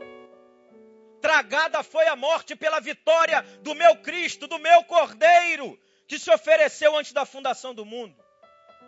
[1.21, 6.97] Tragada foi a morte pela vitória do meu Cristo, do meu Cordeiro, que se ofereceu
[6.97, 8.15] antes da fundação do mundo,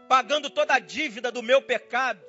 [0.09, 2.19] pagando toda a dívida do meu pecado,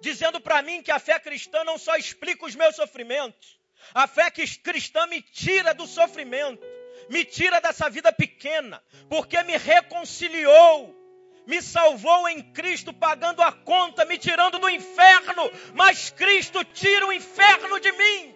[0.00, 3.58] dizendo para mim que a fé cristã não só explica os meus sofrimentos,
[3.92, 6.64] a fé cristã me tira do sofrimento,
[7.10, 11.01] me tira dessa vida pequena, porque me reconciliou,
[11.46, 17.12] me salvou em Cristo, pagando a conta, me tirando do inferno, mas Cristo tira o
[17.12, 18.34] inferno de mim.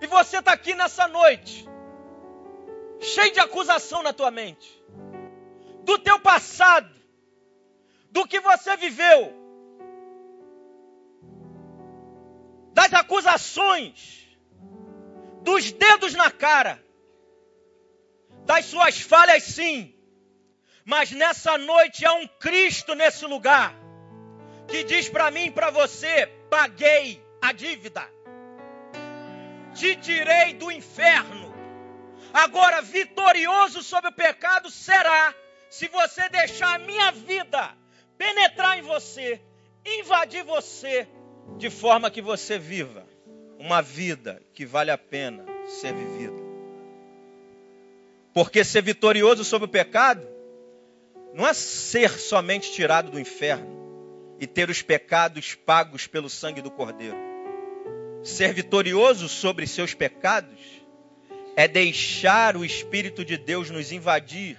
[0.00, 1.68] E você está aqui nessa noite,
[3.00, 4.82] cheio de acusação na tua mente,
[5.84, 6.88] do teu passado,
[8.10, 9.34] do que você viveu,
[12.72, 14.28] das acusações,
[15.42, 16.82] dos dedos na cara,
[18.46, 19.97] das suas falhas, sim.
[20.88, 23.74] Mas nessa noite há um Cristo nesse lugar
[24.66, 28.08] que diz para mim e para você: paguei a dívida,
[29.74, 31.54] te tirei do inferno.
[32.32, 35.34] Agora, vitorioso sobre o pecado será
[35.68, 37.76] se você deixar a minha vida
[38.16, 39.42] penetrar em você,
[39.84, 41.06] invadir você,
[41.58, 43.06] de forma que você viva
[43.58, 46.42] uma vida que vale a pena ser vivida.
[48.32, 50.37] Porque ser vitorioso sobre o pecado
[51.34, 56.70] não é ser somente tirado do inferno e ter os pecados pagos pelo sangue do
[56.70, 57.16] Cordeiro.
[58.22, 60.58] Ser vitorioso sobre seus pecados
[61.56, 64.58] é deixar o Espírito de Deus nos invadir,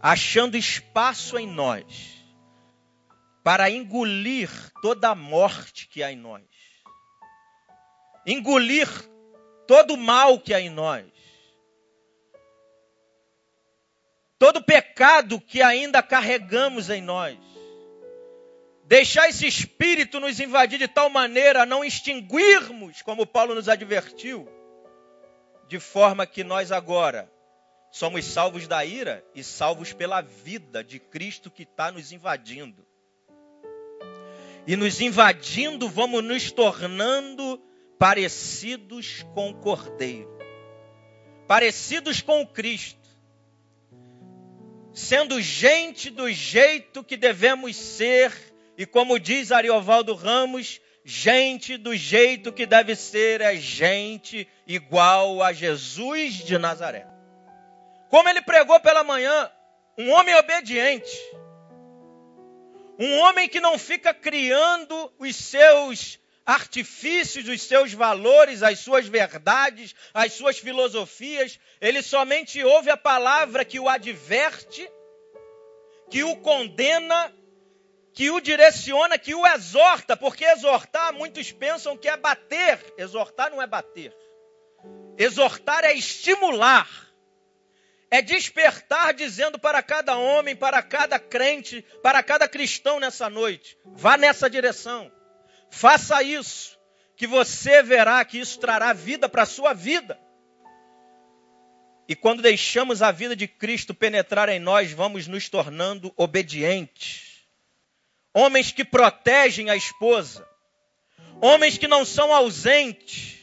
[0.00, 2.20] achando espaço em nós
[3.42, 4.50] para engolir
[4.82, 6.44] toda a morte que há em nós,
[8.26, 8.88] engolir
[9.66, 11.06] todo o mal que há em nós,
[14.40, 17.36] todo pecado que ainda carregamos em nós.
[18.84, 24.48] Deixar esse espírito nos invadir de tal maneira a não extinguirmos, como Paulo nos advertiu,
[25.68, 27.30] de forma que nós agora
[27.92, 32.86] somos salvos da ira e salvos pela vida de Cristo que está nos invadindo.
[34.66, 37.62] E nos invadindo, vamos nos tornando
[37.98, 40.30] parecidos com o Cordeiro,
[41.46, 42.99] parecidos com o Cristo,
[44.92, 48.32] sendo gente do jeito que devemos ser,
[48.76, 55.52] e como diz Ariovaldo Ramos, gente do jeito que deve ser é gente igual a
[55.52, 57.06] Jesus de Nazaré.
[58.08, 59.50] Como ele pregou pela manhã,
[59.96, 61.10] um homem obediente
[63.00, 66.20] um homem que não fica criando os seus
[66.50, 71.58] artifícios, os seus valores, as suas verdades, as suas filosofias.
[71.80, 74.90] Ele somente ouve a palavra que o adverte,
[76.10, 77.32] que o condena,
[78.12, 82.94] que o direciona, que o exorta, porque exortar muitos pensam que é bater.
[82.98, 84.14] Exortar não é bater.
[85.16, 86.88] Exortar é estimular,
[88.10, 94.16] é despertar, dizendo para cada homem, para cada crente, para cada cristão nessa noite: vá
[94.16, 95.12] nessa direção,
[95.70, 96.78] faça isso,
[97.16, 100.18] que você verá que isso trará vida para a sua vida.
[102.08, 107.46] E quando deixamos a vida de Cristo penetrar em nós, vamos nos tornando obedientes.
[108.34, 110.44] Homens que protegem a esposa,
[111.40, 113.39] homens que não são ausentes,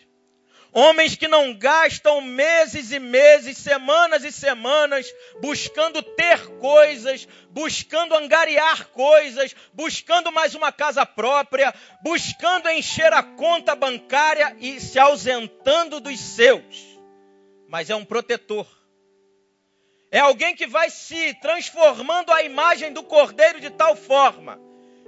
[0.79, 5.11] Homens que não gastam meses e meses, semanas e semanas,
[5.41, 11.73] buscando ter coisas, buscando angariar coisas, buscando mais uma casa própria,
[12.03, 16.99] buscando encher a conta bancária e se ausentando dos seus.
[17.67, 18.67] Mas é um protetor.
[20.11, 24.61] É alguém que vai se transformando à imagem do cordeiro de tal forma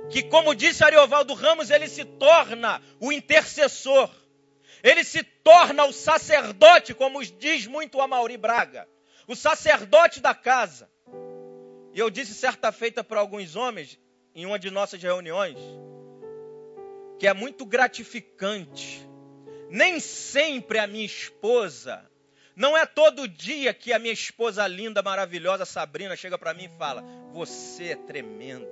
[0.10, 4.10] que, como disse Ariovaldo Ramos, ele se torna o intercessor
[4.84, 8.88] ele se torna o sacerdote, como diz muito o Amauri Braga,
[9.28, 10.90] o sacerdote da casa.
[11.94, 14.00] E eu disse certa feita para alguns homens,
[14.34, 15.58] em uma de nossas reuniões,
[17.18, 19.08] que é muito gratificante.
[19.70, 22.10] Nem sempre a minha esposa,
[22.56, 26.78] não é todo dia que a minha esposa linda, maravilhosa Sabrina chega para mim e
[26.78, 28.68] fala: Você é tremendo.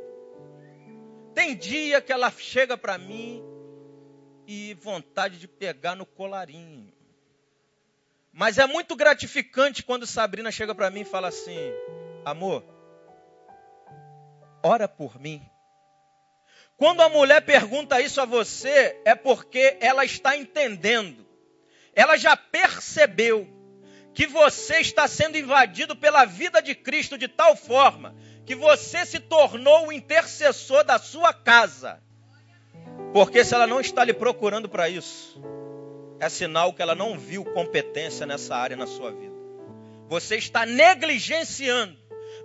[1.33, 3.41] Tem dia que ela chega para mim
[4.47, 6.91] e vontade de pegar no colarinho.
[8.31, 11.57] Mas é muito gratificante quando Sabrina chega para mim e fala assim:
[12.23, 12.63] Amor,
[14.63, 15.45] ora por mim.
[16.77, 21.27] Quando a mulher pergunta isso a você, é porque ela está entendendo.
[21.93, 23.47] Ela já percebeu
[24.13, 29.19] que você está sendo invadido pela vida de Cristo de tal forma que você se
[29.19, 32.01] tornou o intercessor da sua casa.
[33.13, 35.41] Porque se ela não está lhe procurando para isso,
[36.19, 39.36] é sinal que ela não viu competência nessa área na sua vida.
[40.07, 41.97] Você está negligenciando,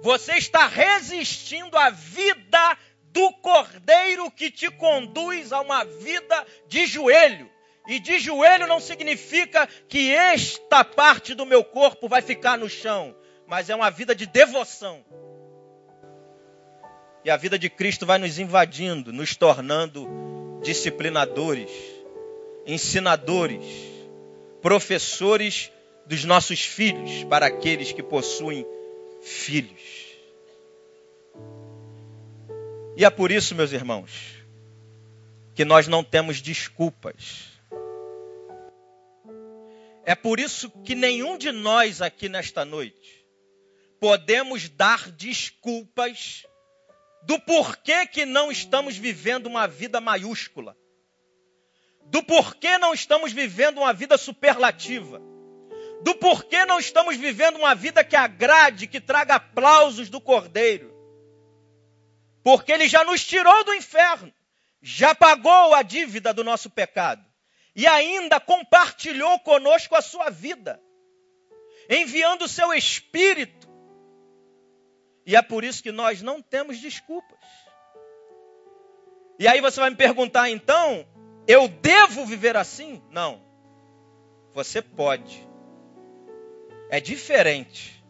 [0.02, 2.76] você está resistindo à vida
[3.12, 7.50] do cordeiro que te conduz a uma vida de joelho.
[7.86, 13.14] E de joelho não significa que esta parte do meu corpo vai ficar no chão,
[13.46, 15.04] mas é uma vida de devoção.
[17.24, 20.08] E a vida de Cristo vai nos invadindo, nos tornando
[20.62, 21.70] disciplinadores,
[22.66, 23.64] ensinadores,
[24.60, 25.70] professores
[26.06, 28.66] dos nossos filhos, para aqueles que possuem
[29.22, 30.02] filhos.
[32.96, 34.10] E é por isso, meus irmãos,
[35.54, 37.52] que nós não temos desculpas.
[40.04, 43.22] É por isso que nenhum de nós aqui nesta noite
[44.00, 46.44] podemos dar desculpas
[47.22, 50.76] do porquê que não estamos vivendo uma vida maiúscula,
[52.06, 55.20] do porquê não estamos vivendo uma vida superlativa,
[56.02, 60.92] do porquê não estamos vivendo uma vida que agrade, que traga aplausos do Cordeiro.
[62.42, 64.32] Porque ele já nos tirou do inferno,
[64.80, 67.24] já pagou a dívida do nosso pecado
[67.74, 70.82] e ainda compartilhou conosco a sua vida,
[71.88, 73.61] enviando o seu Espírito
[75.24, 77.38] e é por isso que nós não temos desculpas.
[79.38, 81.06] E aí você vai me perguntar, então,
[81.46, 83.02] eu devo viver assim?
[83.10, 83.42] Não.
[84.52, 85.46] Você pode.
[86.90, 88.02] É diferente.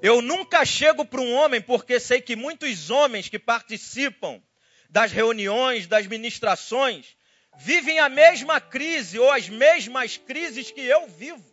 [0.00, 4.40] Eu nunca chego para um homem, porque sei que muitos homens que participam
[4.88, 7.16] das reuniões, das ministrações,
[7.58, 11.44] vivem a mesma crise ou as mesmas crises que eu vivo.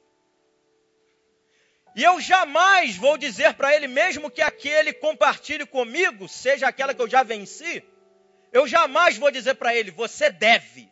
[1.96, 7.02] E eu jamais vou dizer para ele, mesmo que aquele compartilhe comigo, seja aquela que
[7.02, 7.82] eu já venci,
[8.52, 10.92] eu jamais vou dizer para ele, você deve.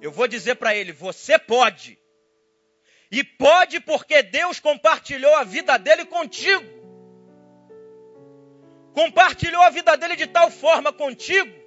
[0.00, 1.98] Eu vou dizer para ele, você pode.
[3.10, 6.64] E pode porque Deus compartilhou a vida dele contigo.
[8.94, 11.60] Compartilhou a vida dele de tal forma contigo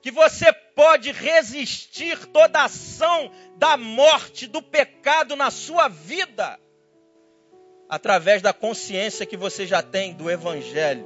[0.00, 6.58] que você pode resistir toda ação da morte, do pecado na sua vida
[7.90, 11.04] através da consciência que você já tem do Evangelho.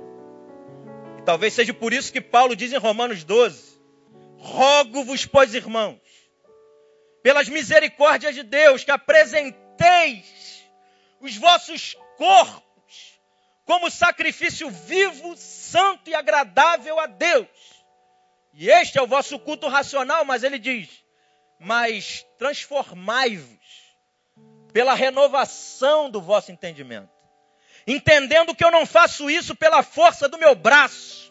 [1.19, 3.81] E talvez seja por isso que Paulo diz em Romanos 12:
[4.37, 5.99] Rogo-vos, pois, irmãos,
[7.23, 10.63] pelas misericórdias de Deus, que apresenteis
[11.23, 13.19] os vossos corpos
[13.65, 17.49] como sacrifício vivo, santo e agradável a Deus.
[18.53, 20.91] E este é o vosso culto racional, mas ele diz:
[21.59, 23.84] Mas transformai-vos
[24.75, 27.09] pela renovação do vosso entendimento.
[27.87, 31.31] Entendendo que eu não faço isso pela força do meu braço.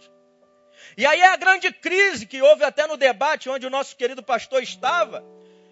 [0.96, 4.24] E aí é a grande crise que houve até no debate onde o nosso querido
[4.24, 5.22] pastor estava.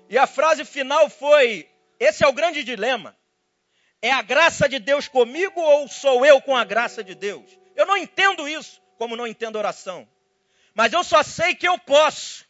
[0.10, 3.16] E a frase final foi: esse é o grande dilema.
[4.02, 7.58] É a graça de Deus comigo ou sou eu com a graça de Deus?
[7.74, 10.06] Eu não entendo isso, como não entendo oração.
[10.74, 12.46] Mas eu só sei que eu posso.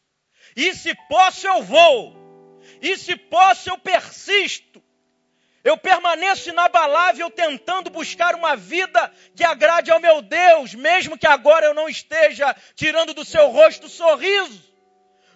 [0.56, 2.16] E se posso, eu vou.
[2.82, 4.82] E se posso, eu persisto.
[5.64, 11.68] Eu permaneço inabalável tentando buscar uma vida que agrade ao meu Deus, mesmo que agora
[11.68, 14.72] eu não esteja tirando do seu rosto o sorriso.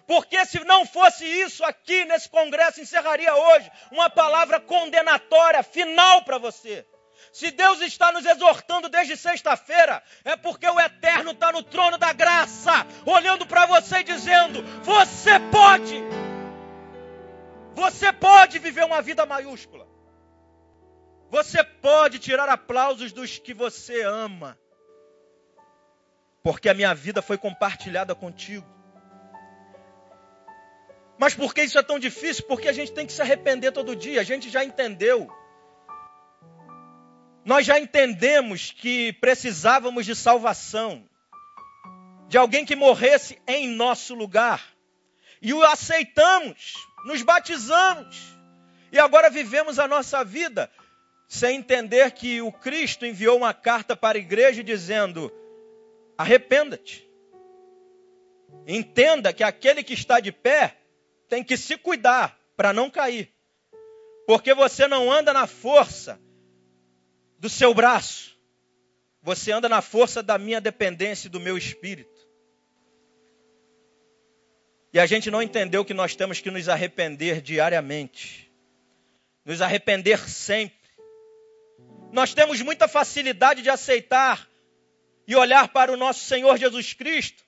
[0.06, 6.38] Porque se não fosse isso aqui nesse congresso, encerraria hoje uma palavra condenatória, final para
[6.38, 6.86] você.
[7.32, 12.12] Se Deus está nos exortando desde sexta-feira, é porque o Eterno está no trono da
[12.12, 16.02] graça, olhando para você e dizendo: Você pode!
[17.74, 19.95] Você pode viver uma vida maiúscula.
[21.30, 24.58] Você pode tirar aplausos dos que você ama.
[26.42, 28.66] Porque a minha vida foi compartilhada contigo.
[31.18, 32.44] Mas por que isso é tão difícil?
[32.46, 34.20] Porque a gente tem que se arrepender todo dia.
[34.20, 35.28] A gente já entendeu.
[37.44, 41.08] Nós já entendemos que precisávamos de salvação,
[42.28, 44.62] de alguém que morresse em nosso lugar.
[45.40, 46.74] E o aceitamos,
[47.04, 48.36] nos batizamos.
[48.92, 50.70] E agora vivemos a nossa vida
[51.28, 55.32] sem entender que o Cristo enviou uma carta para a igreja dizendo:
[56.16, 57.06] arrependa-te.
[58.66, 60.76] Entenda que aquele que está de pé
[61.28, 63.32] tem que se cuidar para não cair.
[64.26, 66.20] Porque você não anda na força
[67.38, 68.36] do seu braço.
[69.22, 72.26] Você anda na força da minha dependência e do meu espírito.
[74.92, 78.50] E a gente não entendeu que nós temos que nos arrepender diariamente.
[79.44, 80.85] Nos arrepender sempre.
[82.16, 84.48] Nós temos muita facilidade de aceitar
[85.28, 87.44] e olhar para o nosso Senhor Jesus Cristo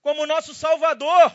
[0.00, 1.30] como nosso Salvador.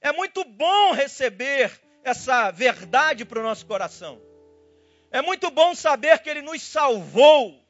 [0.00, 1.72] É muito bom receber
[2.04, 4.22] essa verdade para o nosso coração.
[5.10, 7.60] É muito bom saber que Ele nos salvou.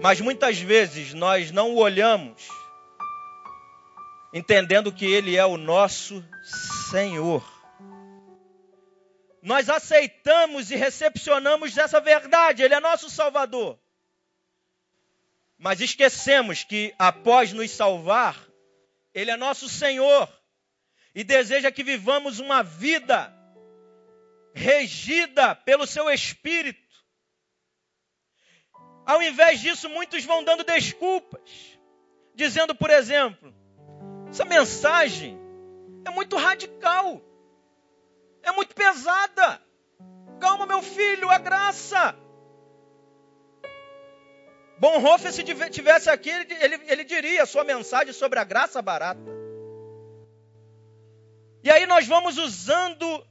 [0.00, 2.48] Mas muitas vezes nós não o olhamos,
[4.34, 6.20] entendendo que Ele é o nosso
[6.90, 7.61] Senhor.
[9.42, 13.78] Nós aceitamos e recepcionamos essa verdade, Ele é nosso Salvador.
[15.58, 18.36] Mas esquecemos que após nos salvar,
[19.14, 20.28] ele é nosso Senhor
[21.14, 23.32] e deseja que vivamos uma vida
[24.54, 26.80] regida pelo seu espírito.
[29.06, 31.78] Ao invés disso, muitos vão dando desculpas,
[32.34, 33.54] dizendo, por exemplo,
[34.28, 35.38] essa mensagem
[36.04, 37.22] é muito radical,
[38.42, 39.60] é muito pesada.
[40.40, 42.16] Calma, meu filho, a graça.
[44.78, 49.30] Bonhoeffer, se tivesse aqui, ele, ele, diria sua mensagem sobre a graça barata.
[51.62, 53.24] E aí nós vamos usando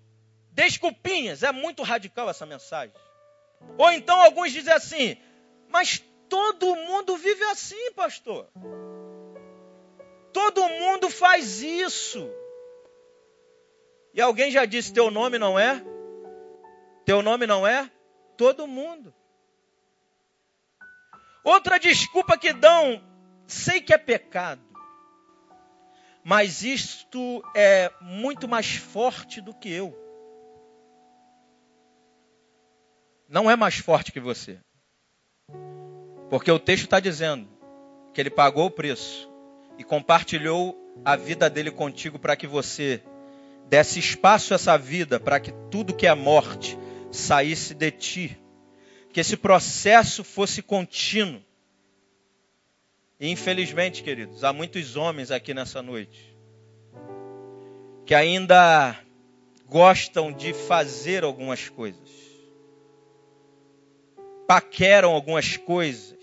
[0.51, 1.43] desculpinhas.
[1.43, 2.95] É muito radical essa mensagem.
[3.77, 5.17] Ou então alguns dizem assim,
[5.67, 8.47] mas todo mundo vive assim, pastor.
[10.31, 12.29] Todo mundo faz isso.
[14.13, 15.83] E alguém já disse: teu nome não é?
[17.05, 17.89] Teu nome não é?
[18.37, 19.13] Todo mundo.
[21.43, 23.01] Outra desculpa que dão,
[23.47, 24.61] sei que é pecado,
[26.23, 29.97] mas isto é muito mais forte do que eu.
[33.27, 34.59] Não é mais forte que você.
[36.29, 37.49] Porque o texto está dizendo
[38.13, 39.29] que ele pagou o preço
[39.77, 43.01] e compartilhou a vida dele contigo para que você
[43.71, 46.77] desse espaço a essa vida, para que tudo que é morte
[47.09, 48.37] saísse de ti
[49.13, 51.41] que esse processo fosse contínuo.
[53.17, 56.35] E infelizmente, queridos, há muitos homens aqui nessa noite
[58.05, 58.99] que ainda
[59.67, 62.09] gostam de fazer algumas coisas,
[64.45, 66.19] paqueram algumas coisas,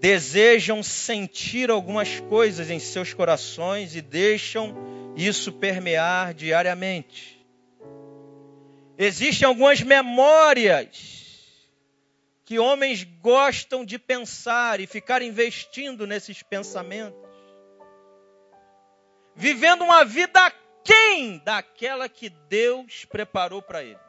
[0.00, 4.74] desejam sentir algumas coisas em seus corações e deixam
[5.16, 7.44] isso permear diariamente.
[8.96, 11.18] Existem algumas memórias
[12.44, 17.28] que homens gostam de pensar e ficar investindo nesses pensamentos,
[19.36, 24.07] vivendo uma vida aquém daquela que Deus preparou para ele.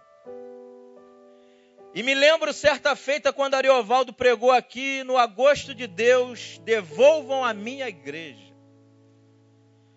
[1.93, 7.53] E me lembro certa feita quando Ariovaldo pregou aqui no agosto de Deus, devolvam a
[7.53, 8.53] minha igreja.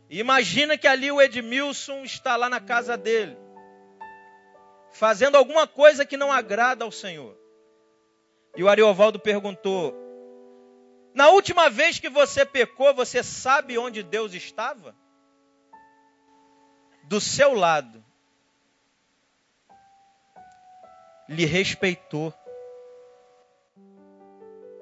[0.08, 3.36] E imagina que ali o Edmilson está lá na casa dele,
[4.92, 7.36] fazendo alguma coisa que não agrada ao Senhor.
[8.56, 9.94] E o Ariovaldo perguntou:
[11.14, 14.94] Na última vez que você pecou, você sabe onde Deus estava?
[17.04, 18.04] do seu lado
[21.32, 22.32] lhe respeitou.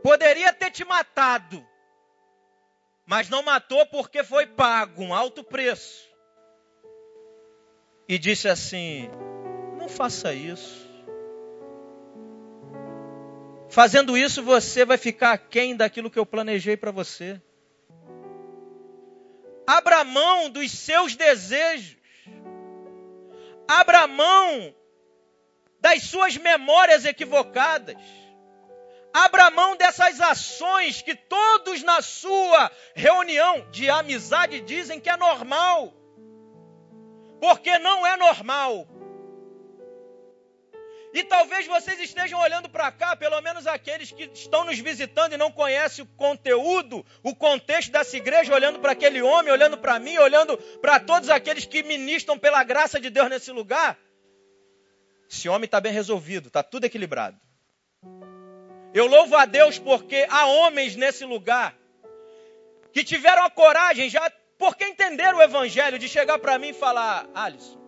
[0.03, 1.65] Poderia ter te matado,
[3.07, 6.09] mas não matou porque foi pago um alto preço.
[8.09, 9.09] E disse assim:
[9.79, 10.89] não faça isso.
[13.69, 17.41] Fazendo isso, você vai ficar aquém daquilo que eu planejei para você.
[19.65, 21.97] Abra mão dos seus desejos.
[23.69, 24.75] Abra mão
[25.81, 27.97] das suas memórias equivocadas.
[29.13, 35.93] Abra mão dessas ações que todos na sua reunião de amizade dizem que é normal.
[37.41, 38.87] Porque não é normal.
[41.13, 45.37] E talvez vocês estejam olhando para cá, pelo menos aqueles que estão nos visitando e
[45.37, 50.17] não conhecem o conteúdo, o contexto dessa igreja, olhando para aquele homem, olhando para mim,
[50.19, 53.99] olhando para todos aqueles que ministram pela graça de Deus nesse lugar.
[55.31, 57.41] Esse homem está bem resolvido, está tudo equilibrado.
[58.93, 61.79] Eu louvo a Deus porque há homens nesse lugar
[62.93, 64.29] que tiveram a coragem, já
[64.59, 67.81] porque entenderam o evangelho, de chegar para mim e falar: Alisson,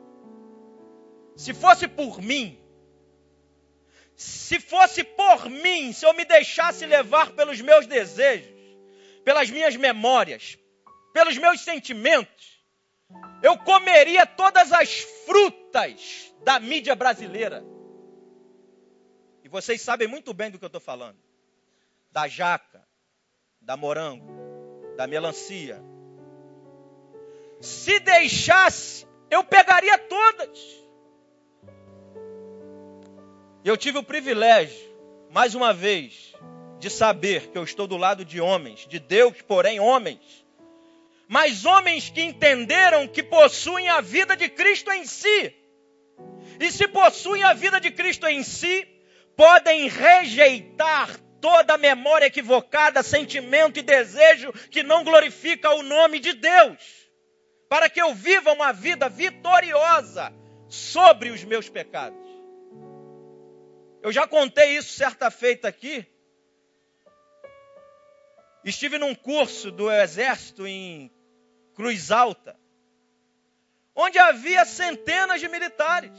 [1.34, 2.56] se fosse por mim,
[4.14, 8.54] se fosse por mim, se eu me deixasse levar pelos meus desejos,
[9.24, 10.56] pelas minhas memórias,
[11.12, 12.51] pelos meus sentimentos,
[13.42, 17.64] eu comeria todas as frutas da mídia brasileira.
[19.42, 21.18] E vocês sabem muito bem do que eu estou falando:
[22.10, 22.86] da jaca,
[23.60, 25.82] da morango, da melancia.
[27.60, 30.82] Se deixasse, eu pegaria todas.
[33.64, 34.92] Eu tive o privilégio,
[35.30, 36.34] mais uma vez,
[36.80, 40.41] de saber que eu estou do lado de homens, de Deus, porém homens,
[41.32, 45.56] mas homens que entenderam que possuem a vida de Cristo em si.
[46.60, 48.86] E se possuem a vida de Cristo em si,
[49.34, 56.76] podem rejeitar toda memória equivocada, sentimento e desejo que não glorifica o nome de Deus,
[57.66, 60.30] para que eu viva uma vida vitoriosa
[60.68, 62.28] sobre os meus pecados.
[64.02, 66.06] Eu já contei isso certa feita aqui.
[68.62, 71.10] Estive num curso do exército em
[71.74, 72.56] Cruz Alta,
[73.94, 76.12] onde havia centenas de militares.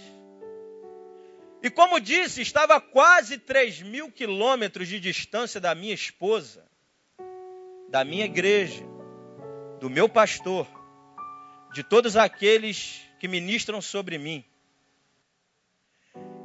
[1.62, 6.66] E como disse, estava a quase 3 mil quilômetros de distância da minha esposa,
[7.90, 8.84] da minha igreja,
[9.80, 10.68] do meu pastor,
[11.74, 14.44] de todos aqueles que ministram sobre mim.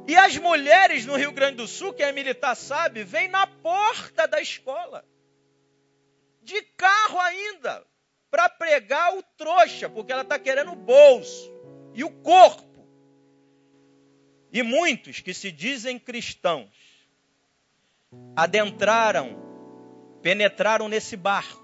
[0.07, 4.27] E as mulheres no Rio Grande do Sul, quem é militar sabe, vêm na porta
[4.27, 5.05] da escola.
[6.41, 7.85] De carro ainda.
[8.29, 11.51] Para pregar o trouxa, porque ela está querendo o bolso
[11.93, 12.87] e o corpo.
[14.51, 16.69] E muitos que se dizem cristãos
[18.35, 19.37] adentraram,
[20.21, 21.63] penetraram nesse barco,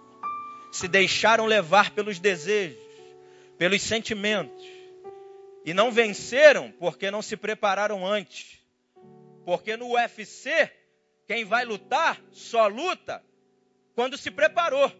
[0.71, 2.77] se deixaram levar pelos desejos,
[3.57, 4.75] pelos sentimentos
[5.65, 8.59] e não venceram porque não se prepararam antes.
[9.43, 10.71] Porque no UFC,
[11.27, 13.23] quem vai lutar só luta
[13.95, 14.91] quando se preparou.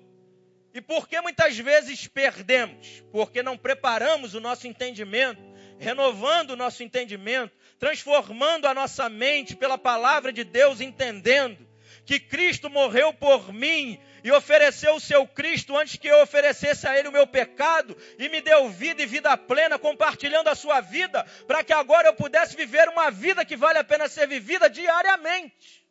[0.75, 3.01] E por que muitas vezes perdemos?
[3.09, 5.41] Porque não preparamos o nosso entendimento,
[5.79, 11.65] renovando o nosso entendimento, transformando a nossa mente pela palavra de Deus, entendendo
[12.05, 16.99] que Cristo morreu por mim e ofereceu o seu Cristo antes que eu oferecesse a
[16.99, 21.25] Ele o meu pecado e me deu vida e vida plena, compartilhando a sua vida,
[21.47, 25.84] para que agora eu pudesse viver uma vida que vale a pena ser vivida diariamente.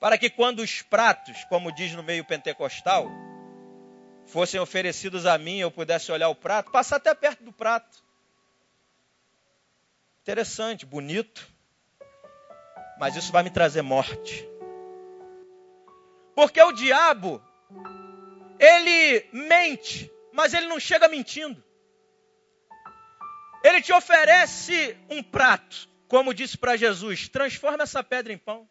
[0.00, 3.06] Para que quando os pratos, como diz no meio pentecostal,
[4.24, 8.02] fossem oferecidos a mim, eu pudesse olhar o prato, passar até perto do prato.
[10.22, 11.46] Interessante, bonito.
[12.98, 14.48] Mas isso vai me trazer morte.
[16.34, 17.42] Porque o diabo,
[18.58, 21.62] ele mente, mas ele não chega mentindo.
[23.62, 28.66] Ele te oferece um prato, como disse para Jesus: transforma essa pedra em pão.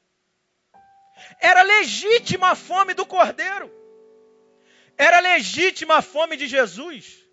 [1.40, 3.72] Era legítima a fome do cordeiro,
[4.98, 7.26] era legítima a fome de Jesus,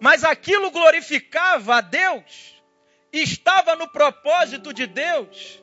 [0.00, 2.62] mas aquilo glorificava a Deus,
[3.12, 5.62] estava no propósito de Deus.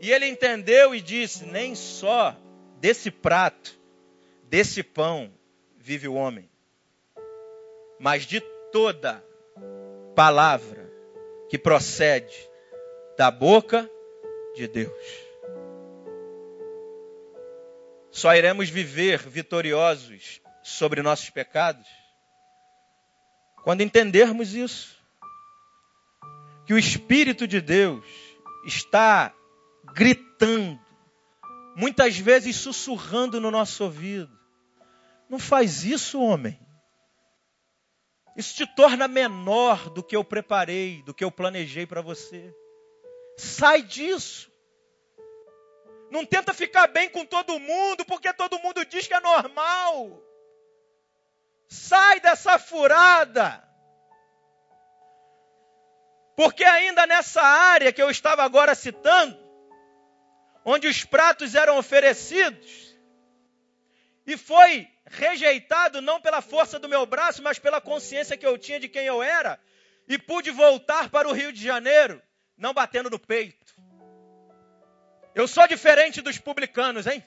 [0.00, 2.36] E ele entendeu e disse: Nem só
[2.78, 3.78] desse prato,
[4.44, 5.32] desse pão,
[5.76, 6.50] vive o homem,
[8.00, 8.40] mas de
[8.72, 9.24] toda
[10.14, 10.90] palavra
[11.48, 12.50] que procede
[13.16, 13.88] da boca
[14.54, 15.21] de Deus.
[18.12, 21.88] Só iremos viver vitoriosos sobre nossos pecados
[23.64, 24.96] Quando entendermos isso,
[26.66, 28.04] que o Espírito de Deus
[28.66, 29.34] está
[29.94, 30.80] gritando,
[31.76, 34.30] muitas vezes sussurrando no nosso ouvido.
[35.28, 36.58] Não faz isso, homem.
[38.36, 42.54] Isso te torna menor do que eu preparei, do que eu planejei para você.
[43.38, 44.51] Sai disso.
[46.12, 50.22] Não tenta ficar bem com todo mundo, porque todo mundo diz que é normal.
[51.66, 53.66] Sai dessa furada.
[56.36, 59.38] Porque ainda nessa área que eu estava agora citando,
[60.66, 62.94] onde os pratos eram oferecidos,
[64.26, 68.78] e foi rejeitado não pela força do meu braço, mas pela consciência que eu tinha
[68.78, 69.58] de quem eu era,
[70.06, 72.22] e pude voltar para o Rio de Janeiro,
[72.54, 73.61] não batendo no peito.
[75.34, 77.22] Eu sou diferente dos publicanos, hein?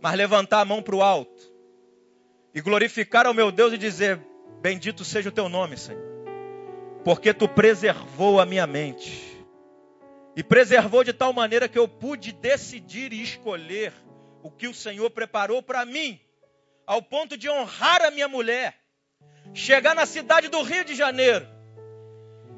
[0.00, 1.52] Mas levantar a mão para o alto
[2.52, 4.20] e glorificar ao meu Deus e dizer:
[4.60, 6.02] Bendito seja o teu nome, Senhor,
[7.04, 9.30] porque tu preservou a minha mente.
[10.34, 13.92] E preservou de tal maneira que eu pude decidir e escolher
[14.42, 16.18] o que o Senhor preparou para mim,
[16.86, 18.74] ao ponto de honrar a minha mulher,
[19.52, 21.46] chegar na cidade do Rio de Janeiro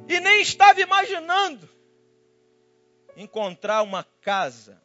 [0.08, 1.68] e nem estava imaginando
[3.16, 4.80] encontrar uma casa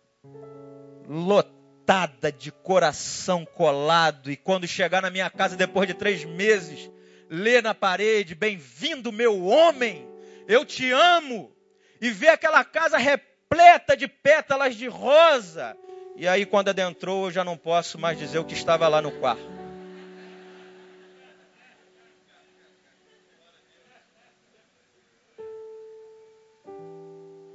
[1.08, 6.90] lotada de coração colado e quando chegar na minha casa depois de três meses
[7.30, 10.08] ler na parede bem-vindo meu homem
[10.48, 11.52] eu te amo
[12.00, 15.76] e ver aquela casa repleta de pétalas de rosa
[16.20, 19.10] e aí, quando adentrou, eu já não posso mais dizer o que estava lá no
[19.10, 19.59] quarto.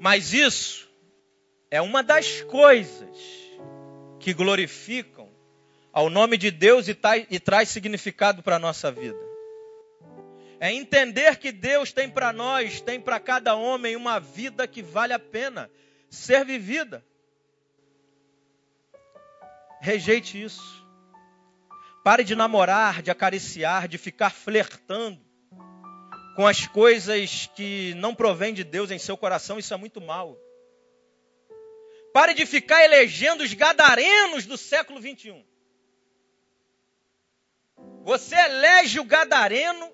[0.04, 0.86] Mas isso
[1.70, 3.16] é uma das coisas
[4.20, 5.30] que glorificam
[5.90, 6.98] ao nome de Deus e,
[7.30, 9.18] e traz significado para a nossa vida.
[10.60, 15.14] É entender que Deus tem para nós, tem para cada homem uma vida que vale
[15.14, 15.70] a pena
[16.10, 17.02] ser vivida.
[19.80, 20.86] Rejeite isso.
[22.04, 25.23] Pare de namorar, de acariciar, de ficar flertando
[26.34, 30.36] com as coisas que não provêm de Deus em seu coração, isso é muito mal.
[32.12, 35.44] Pare de ficar elegendo os gadarenos do século 21.
[38.04, 39.90] Você elege o gadareno,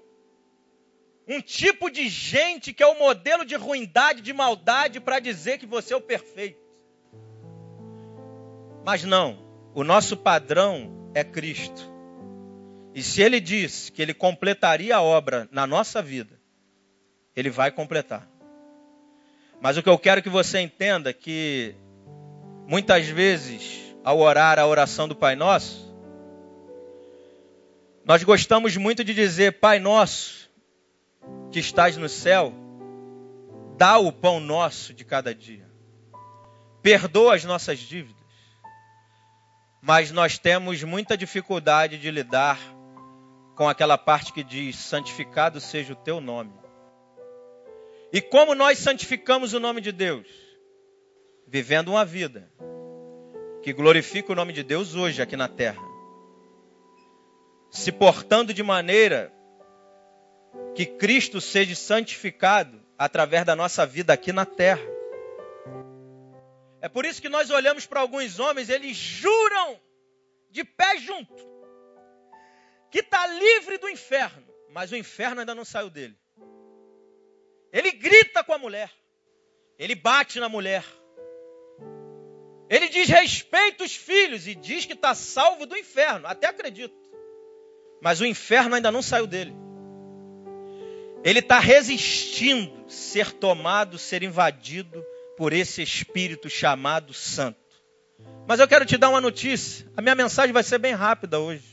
[1.27, 5.67] um tipo de gente que é o modelo de ruindade, de maldade, para dizer que
[5.67, 6.61] você é o perfeito.
[8.85, 9.39] Mas não.
[9.75, 12.00] O nosso padrão é Cristo.
[13.01, 16.39] E se ele diz que ele completaria a obra na nossa vida,
[17.35, 18.29] ele vai completar.
[19.59, 21.75] Mas o que eu quero que você entenda é que
[22.69, 25.91] muitas vezes, ao orar a oração do Pai Nosso,
[28.05, 30.51] nós gostamos muito de dizer, Pai Nosso,
[31.51, 32.53] que estás no céu,
[33.79, 35.67] dá o pão nosso de cada dia.
[36.83, 38.21] Perdoa as nossas dívidas
[39.83, 42.59] mas nós temos muita dificuldade de lidar
[43.61, 46.51] com aquela parte que diz: santificado seja o teu nome.
[48.11, 50.27] E como nós santificamos o nome de Deus?
[51.47, 52.51] Vivendo uma vida
[53.63, 55.83] que glorifica o nome de Deus hoje aqui na terra.
[57.71, 59.31] Se portando de maneira
[60.75, 64.89] que Cristo seja santificado através da nossa vida aqui na terra.
[66.81, 69.79] É por isso que nós olhamos para alguns homens, eles juram
[70.49, 71.60] de pé junto
[72.91, 76.17] que está livre do inferno, mas o inferno ainda não saiu dele.
[77.73, 78.91] Ele grita com a mulher,
[79.79, 80.85] ele bate na mulher,
[82.69, 86.97] ele diz respeita os filhos e diz que está salvo do inferno, até acredito,
[88.03, 89.55] mas o inferno ainda não saiu dele.
[91.23, 95.05] Ele está resistindo ser tomado, ser invadido
[95.37, 97.59] por esse Espírito chamado Santo.
[98.47, 99.87] Mas eu quero te dar uma notícia.
[99.97, 101.70] A minha mensagem vai ser bem rápida hoje.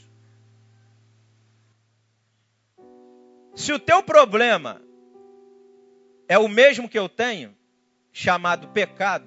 [3.57, 4.79] Se o teu problema
[6.27, 7.57] é o mesmo que eu tenho,
[8.13, 9.25] chamado pecado,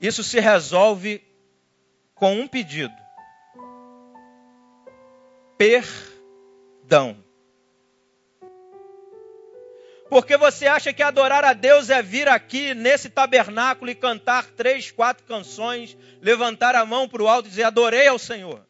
[0.00, 1.22] isso se resolve
[2.14, 2.94] com um pedido:
[5.58, 7.22] perdão.
[10.08, 14.90] Porque você acha que adorar a Deus é vir aqui nesse tabernáculo e cantar três,
[14.90, 18.66] quatro canções, levantar a mão para o alto e dizer: Adorei ao Senhor.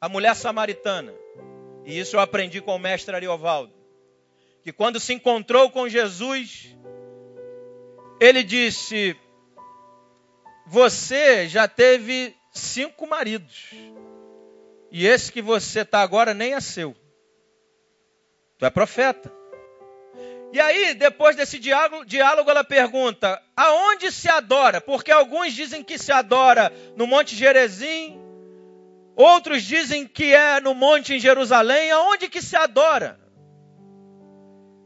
[0.00, 1.12] A mulher samaritana,
[1.86, 3.72] e isso eu aprendi com o mestre Ariovaldo,
[4.64, 6.76] que quando se encontrou com Jesus,
[8.20, 9.16] ele disse:
[10.66, 13.70] Você já teve cinco maridos,
[14.90, 16.96] E esse que você está agora nem é seu.
[18.58, 19.32] Tu é profeta.
[20.52, 24.80] E aí, depois desse diálogo, ela pergunta: aonde se adora?
[24.80, 28.18] Porque alguns dizem que se adora no Monte Gerezim,
[29.16, 31.90] outros dizem que é no monte em Jerusalém.
[31.90, 33.18] Aonde que se adora?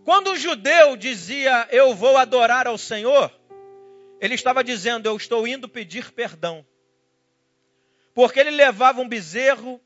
[0.04, 3.30] Quando o judeu dizia eu vou adorar ao Senhor,
[4.20, 6.64] ele estava dizendo eu estou indo pedir perdão.
[8.14, 9.80] Porque ele levava um bezerro,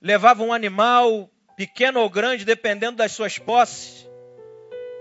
[0.00, 4.08] levava um animal, pequeno ou grande, dependendo das suas posses,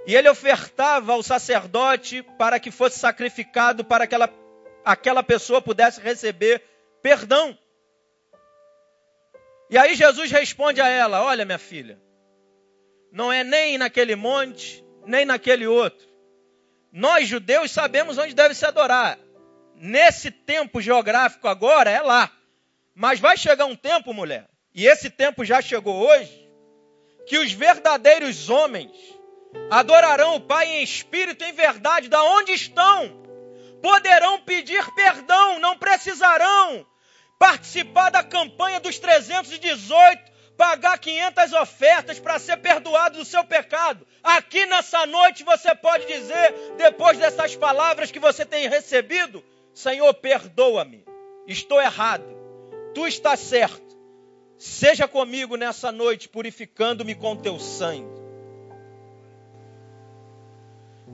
[0.08, 4.34] e ele ofertava ao sacerdote para que fosse sacrificado, para que aquela,
[4.86, 6.64] aquela pessoa pudesse receber
[7.02, 7.58] perdão.
[9.70, 12.00] E aí Jesus responde a ela: Olha, minha filha,
[13.12, 16.08] não é nem naquele monte, nem naquele outro.
[16.92, 19.20] Nós, judeus, sabemos onde deve se adorar.
[19.76, 22.32] Nesse tempo geográfico agora é lá.
[22.96, 26.50] Mas vai chegar um tempo, mulher, e esse tempo já chegou hoje,
[27.28, 28.92] que os verdadeiros homens
[29.70, 33.24] adorarão o Pai em espírito e em verdade, da onde estão,
[33.84, 36.88] poderão pedir perdão, não precisarão
[37.38, 44.06] participar da campanha dos 318, pagar 500 ofertas para ser perdoado do seu pecado.
[44.24, 51.06] Aqui nessa noite você pode dizer, depois dessas palavras que você tem recebido, Senhor, perdoa-me,
[51.46, 52.26] estou errado,
[52.94, 53.86] tu estás certo.
[54.58, 58.18] Seja comigo nessa noite, purificando-me com teu sangue.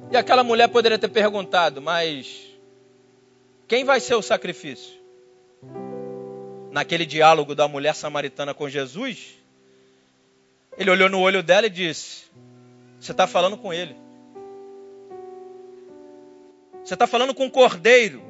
[0.09, 2.41] E aquela mulher poderia ter perguntado, mas
[3.67, 5.02] quem vai ser o sacrifício?
[6.73, 9.37] Naquele diálogo da mulher samaritana com Jesus,
[10.77, 12.25] ele olhou no olho dela e disse:
[12.99, 13.95] Você está falando com ele.
[16.83, 18.21] Você está falando com um cordeiro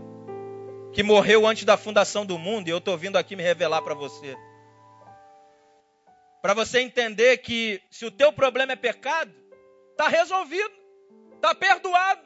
[0.94, 3.96] que morreu antes da fundação do mundo e eu estou vindo aqui me revelar para
[3.96, 4.38] você.
[6.42, 9.34] Para você entender que se o teu problema é pecado,
[9.94, 10.84] está resolvido
[11.44, 12.22] está perdoado.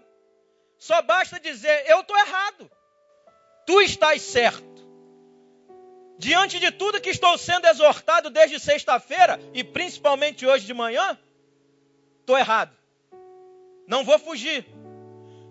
[0.78, 2.70] Só basta dizer: eu estou errado.
[3.66, 4.87] Tu estás certo.
[6.18, 11.18] Diante de tudo que estou sendo exortado desde sexta-feira e principalmente hoje de manhã,
[12.20, 12.76] estou errado.
[13.88, 14.66] Não vou fugir.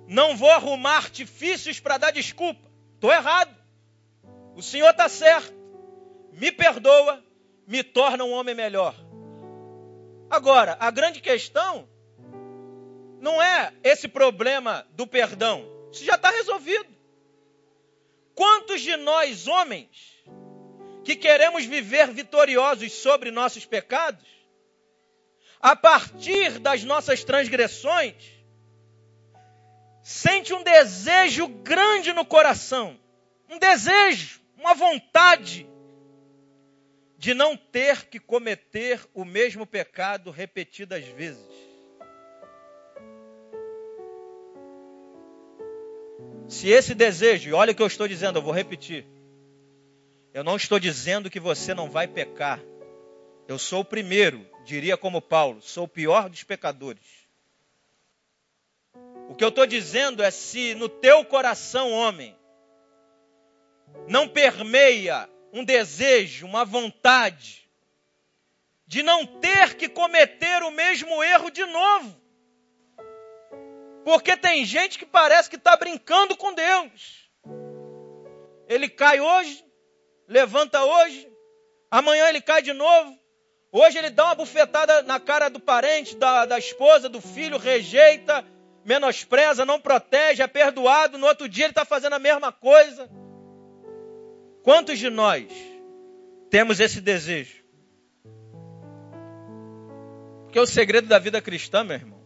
[0.09, 2.69] Não vou arrumar artifícios para dar desculpa.
[2.95, 3.55] Estou errado.
[4.55, 5.55] O Senhor está certo.
[6.33, 7.23] Me perdoa,
[7.67, 8.95] me torna um homem melhor.
[10.29, 11.89] Agora, a grande questão
[13.21, 15.65] não é esse problema do perdão.
[15.93, 16.95] Isso já está resolvido.
[18.35, 20.23] Quantos de nós, homens,
[21.07, 24.27] que queremos viver vitoriosos sobre nossos pecados,
[25.61, 28.17] a partir das nossas transgressões,
[30.03, 32.99] sente um desejo grande no coração,
[33.49, 35.65] um desejo, uma vontade
[37.17, 41.47] de não ter que cometer o mesmo pecado repetidas vezes.
[46.49, 49.16] Se esse desejo, olha o que eu estou dizendo, eu vou repetir.
[50.37, 52.61] Eu não estou dizendo que você não vai pecar.
[53.49, 57.27] Eu sou o primeiro, diria como Paulo, sou o pior dos pecadores.
[59.31, 62.37] O que eu estou dizendo é se no teu coração, homem,
[64.07, 67.67] não permeia um desejo, uma vontade
[68.87, 72.15] de não ter que cometer o mesmo erro de novo.
[74.05, 77.27] Porque tem gente que parece que está brincando com Deus.
[78.69, 79.66] Ele cai hoje,
[80.29, 81.29] levanta hoje,
[81.91, 83.17] amanhã ele cai de novo.
[83.73, 88.45] Hoje ele dá uma bufetada na cara do parente, da, da esposa, do filho, rejeita,
[88.85, 91.19] menospreza, não protege, é perdoado.
[91.19, 93.11] No outro dia ele está fazendo a mesma coisa.
[94.63, 95.47] Quantos de nós
[96.51, 97.65] temos esse desejo?
[100.45, 102.17] Porque o segredo da vida cristã, meu irmão,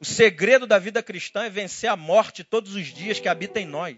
[0.00, 3.66] o segredo da vida cristã é vencer a morte todos os dias que habita em
[3.66, 3.96] nós.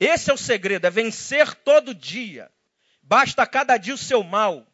[0.00, 2.50] Esse é o segredo, é vencer todo dia.
[3.02, 4.66] Basta cada dia o seu mal.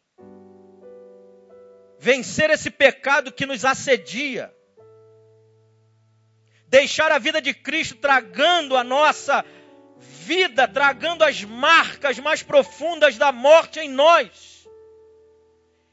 [1.98, 4.54] Vencer esse pecado que nos assedia.
[6.66, 9.44] Deixar a vida de Cristo tragando a nossa
[9.96, 14.68] vida, tragando as marcas mais profundas da morte em nós.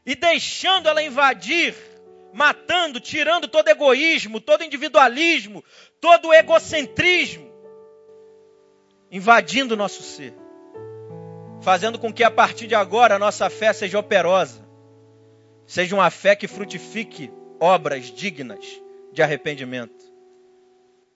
[0.05, 1.75] E deixando ela invadir
[2.33, 5.63] matando, tirando todo egoísmo, todo individualismo,
[5.99, 7.50] todo egocentrismo,
[9.11, 10.33] invadindo o nosso ser,
[11.61, 14.65] fazendo com que a partir de agora a nossa fé seja operosa,
[15.65, 18.65] seja uma fé que frutifique obras dignas
[19.11, 20.09] de arrependimento.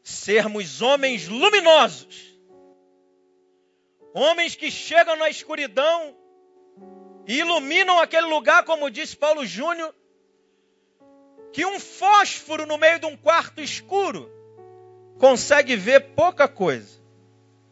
[0.03, 2.35] Sermos homens luminosos,
[4.17, 6.15] Homens que chegam na escuridão
[7.27, 9.93] e iluminam aquele lugar, como disse Paulo Júnior,
[11.51, 14.31] que um fósforo no meio de um quarto escuro
[15.19, 16.94] consegue ver pouca coisa,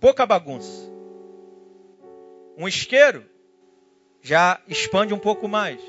[0.04, 0.92] pouca bagunça.
[2.58, 3.24] Um isqueiro
[4.22, 5.80] já expande um pouco mais.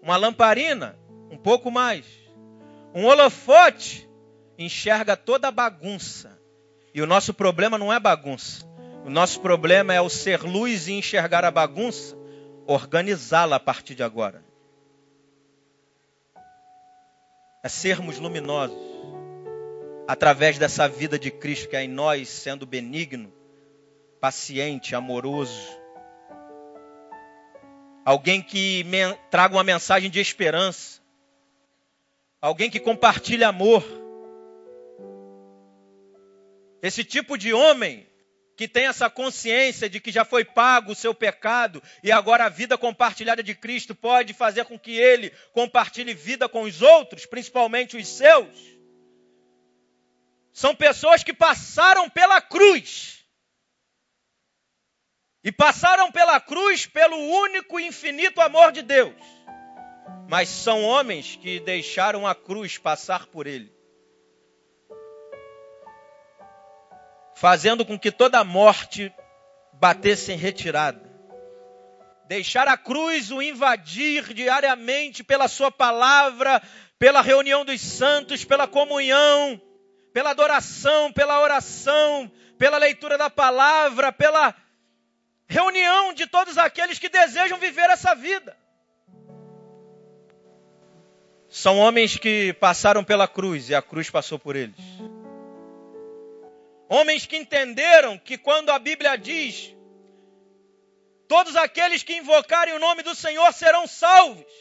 [0.00, 0.96] Uma lamparina,
[1.28, 2.06] um pouco mais.
[2.94, 4.08] Um holofote
[4.56, 6.40] enxerga toda a bagunça.
[6.94, 8.64] E o nosso problema não é bagunça.
[9.04, 12.16] O nosso problema é o ser luz e enxergar a bagunça,
[12.64, 14.44] organizá-la a partir de agora.
[17.64, 18.78] É sermos luminosos
[20.08, 23.30] através dessa vida de Cristo que é em nós, sendo benigno,
[24.18, 25.68] paciente, amoroso.
[28.06, 28.86] Alguém que
[29.30, 31.02] traga uma mensagem de esperança.
[32.40, 33.84] Alguém que compartilhe amor.
[36.80, 38.06] Esse tipo de homem
[38.56, 42.48] que tem essa consciência de que já foi pago o seu pecado e agora a
[42.48, 47.94] vida compartilhada de Cristo pode fazer com que ele compartilhe vida com os outros, principalmente
[47.94, 48.77] os seus.
[50.58, 53.24] São pessoas que passaram pela cruz.
[55.44, 59.14] E passaram pela cruz pelo único e infinito amor de Deus.
[60.28, 63.72] Mas são homens que deixaram a cruz passar por ele.
[67.36, 69.14] Fazendo com que toda morte
[69.74, 71.08] batesse em retirada.
[72.26, 76.60] Deixar a cruz o invadir diariamente pela sua palavra,
[76.98, 79.62] pela reunião dos santos, pela comunhão,
[80.12, 84.54] pela adoração, pela oração, pela leitura da palavra, pela
[85.46, 88.56] reunião de todos aqueles que desejam viver essa vida.
[91.48, 94.76] São homens que passaram pela cruz e a cruz passou por eles.
[96.88, 99.74] Homens que entenderam que quando a Bíblia diz:
[101.26, 104.52] todos aqueles que invocarem o nome do Senhor serão salvos.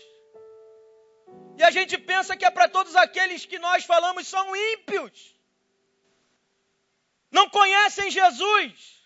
[1.58, 5.36] E a gente pensa que é para todos aqueles que nós falamos são ímpios.
[7.38, 8.97] Não conhecem Jesus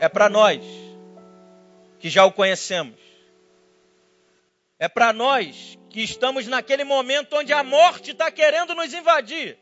[0.00, 0.60] é para nós
[2.00, 2.98] que já o conhecemos.
[4.76, 9.56] É para nós que estamos naquele momento onde a morte está querendo nos invadir.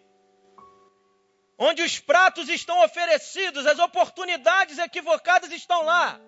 [1.58, 6.18] Onde os pratos estão oferecidos, as oportunidades equivocadas estão lá.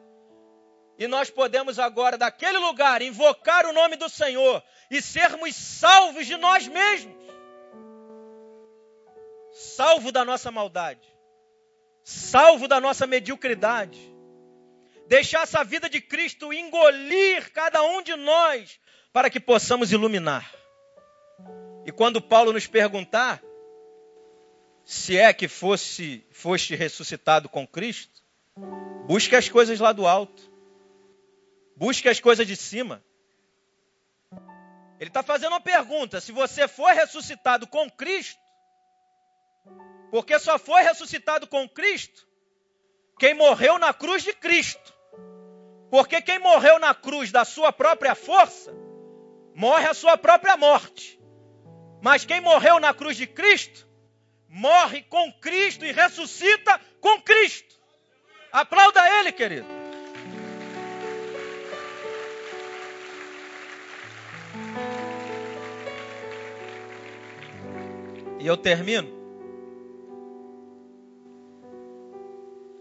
[0.98, 6.36] E nós podemos agora, daquele lugar, invocar o nome do Senhor e sermos salvos de
[6.36, 7.16] nós mesmos.
[9.61, 11.18] Salvo da nossa maldade
[12.09, 14.00] salvo da nossa mediocridade.
[15.06, 18.80] Deixar essa vida de Cristo engolir cada um de nós
[19.12, 20.50] para que possamos iluminar.
[21.84, 23.42] E quando Paulo nos perguntar
[24.84, 28.22] se é que fosse foste ressuscitado com Cristo,
[29.06, 30.50] busque as coisas lá do alto.
[31.76, 33.04] Busque as coisas de cima.
[34.98, 38.40] Ele está fazendo uma pergunta: se você for ressuscitado com Cristo,
[40.10, 42.28] porque só foi ressuscitado com Cristo
[43.18, 44.94] quem morreu na cruz de Cristo.
[45.90, 48.72] Porque quem morreu na cruz da sua própria força,
[49.54, 51.18] morre a sua própria morte.
[52.00, 53.88] Mas quem morreu na cruz de Cristo,
[54.48, 57.74] morre com Cristo e ressuscita com Cristo.
[58.52, 59.66] Aplauda ele, querido.
[68.38, 69.17] E eu termino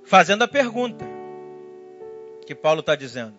[0.07, 1.05] fazendo a pergunta
[2.45, 3.37] que Paulo está dizendo.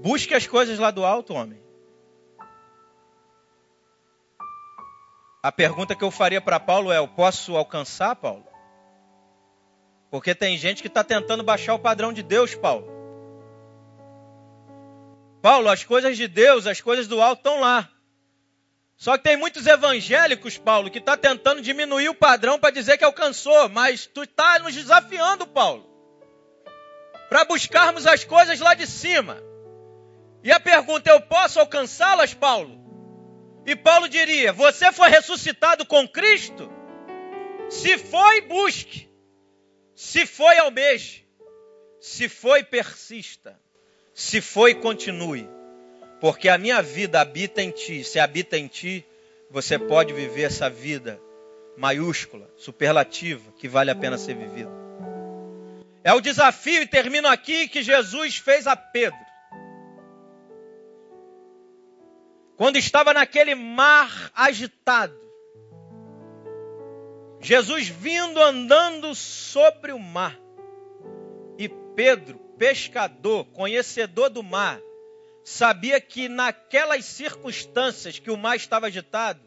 [0.00, 1.60] Busque as coisas lá do alto, homem.
[5.42, 8.46] A pergunta que eu faria para Paulo é: eu posso alcançar, Paulo?
[10.08, 12.86] Porque tem gente que está tentando baixar o padrão de Deus, Paulo.
[15.40, 17.88] Paulo, as coisas de Deus, as coisas do alto estão lá.
[18.96, 23.04] Só que tem muitos evangélicos, Paulo, que está tentando diminuir o padrão para dizer que
[23.04, 25.88] alcançou, mas tu está nos desafiando, Paulo,
[27.28, 29.42] para buscarmos as coisas lá de cima.
[30.44, 32.80] E a pergunta: eu posso alcançá-las, Paulo?
[33.66, 36.70] E Paulo diria: você foi ressuscitado com Cristo?
[37.68, 39.10] Se foi, busque.
[39.94, 41.26] Se foi, almeje.
[42.00, 43.58] Se foi, persista.
[44.12, 45.48] Se foi, continue.
[46.22, 48.04] Porque a minha vida habita em ti.
[48.04, 49.04] Se habita em ti,
[49.50, 51.20] você pode viver essa vida
[51.76, 54.70] maiúscula, superlativa, que vale a pena ser vivida.
[56.04, 59.18] É o desafio, e termino aqui, que Jesus fez a Pedro.
[62.56, 65.20] Quando estava naquele mar agitado,
[67.40, 70.38] Jesus vindo andando sobre o mar.
[71.58, 74.80] E Pedro, pescador, conhecedor do mar,
[75.44, 79.40] sabia que naquelas circunstâncias que o mar estava agitado,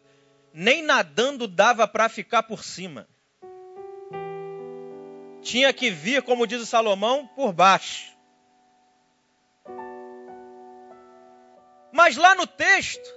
[0.53, 3.07] nem nadando dava para ficar por cima.
[5.41, 8.15] Tinha que vir, como diz o Salomão, por baixo.
[11.91, 13.07] Mas lá no texto,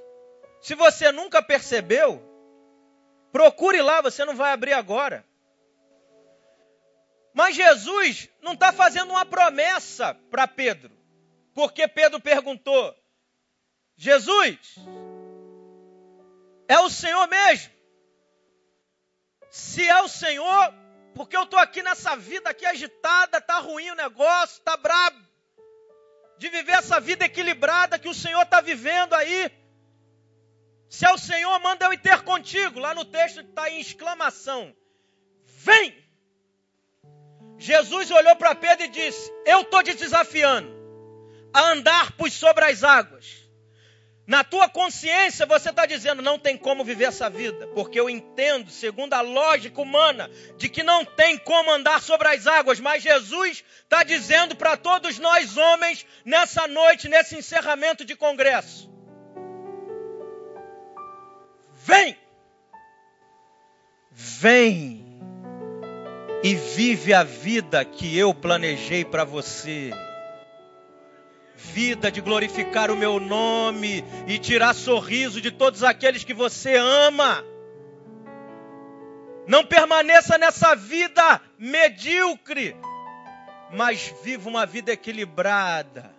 [0.60, 2.22] se você nunca percebeu,
[3.32, 5.24] procure lá, você não vai abrir agora.
[7.32, 10.97] Mas Jesus não está fazendo uma promessa para Pedro,
[11.59, 12.94] porque Pedro perguntou:
[13.97, 14.76] Jesus,
[16.68, 17.72] é o Senhor mesmo?
[19.51, 20.72] Se é o Senhor,
[21.16, 25.18] porque eu estou aqui nessa vida aqui agitada, tá ruim o negócio, tá brabo
[26.39, 29.51] de viver essa vida equilibrada que o Senhor está vivendo aí.
[30.89, 32.78] Se é o Senhor, manda eu ir ter contigo.
[32.78, 34.72] Lá no texto está em exclamação:
[35.43, 36.06] Vem!
[37.59, 40.77] Jesus olhou para Pedro e disse: Eu estou te desafiando
[41.52, 43.48] a andar por sobre as águas.
[44.28, 48.70] Na tua consciência você está dizendo, não tem como viver essa vida, porque eu entendo,
[48.70, 53.64] segundo a lógica humana, de que não tem como andar sobre as águas, mas Jesus
[53.82, 58.90] está dizendo para todos nós homens, nessa noite, nesse encerramento de congresso:
[61.72, 62.14] vem,
[64.12, 65.06] vem
[66.42, 69.90] e vive a vida que eu planejei para você
[71.59, 77.44] vida de glorificar o meu nome e tirar sorriso de todos aqueles que você ama.
[79.47, 82.76] Não permaneça nessa vida medíocre,
[83.72, 86.14] mas viva uma vida equilibrada.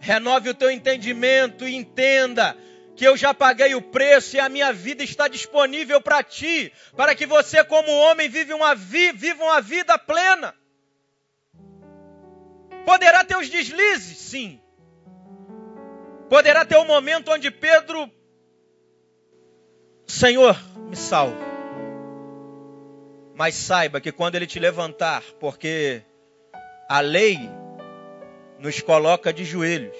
[0.00, 2.56] Renove o teu entendimento e entenda
[2.96, 7.14] que eu já paguei o preço e a minha vida está disponível para ti, para
[7.14, 10.52] que você, como homem, vive uma vi, viva uma vida plena.
[12.84, 14.61] Poderá ter os deslizes, sim.
[16.32, 18.10] Poderá ter um momento onde Pedro,
[20.06, 21.36] Senhor, me salve.
[23.34, 26.00] Mas saiba que quando ele te levantar, porque
[26.88, 27.38] a lei
[28.58, 29.94] nos coloca de joelhos,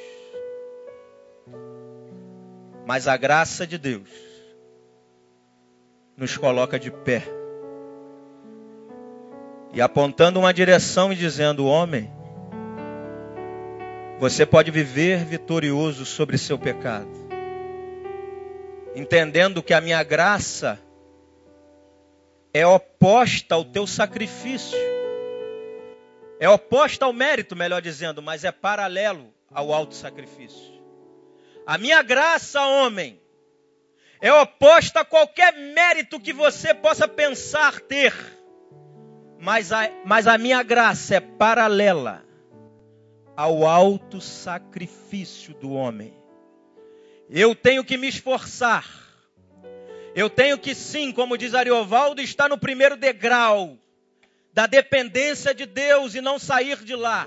[2.86, 4.09] mas a graça de Deus
[6.16, 7.24] nos coloca de pé.
[9.74, 12.10] E apontando uma direção e dizendo: Homem,
[14.22, 17.10] você pode viver vitorioso sobre seu pecado,
[18.94, 20.80] entendendo que a minha graça
[22.54, 24.78] é oposta ao teu sacrifício,
[26.38, 30.80] é oposta ao mérito, melhor dizendo, mas é paralelo ao alto sacrifício.
[31.66, 33.20] A minha graça, homem,
[34.20, 38.14] é oposta a qualquer mérito que você possa pensar ter,
[39.40, 42.22] mas a, mas a minha graça é paralela
[43.36, 46.12] ao alto sacrifício do homem.
[47.30, 48.86] Eu tenho que me esforçar.
[50.14, 53.78] Eu tenho que sim, como diz Ariovaldo, estar no primeiro degrau
[54.52, 57.26] da dependência de Deus e não sair de lá.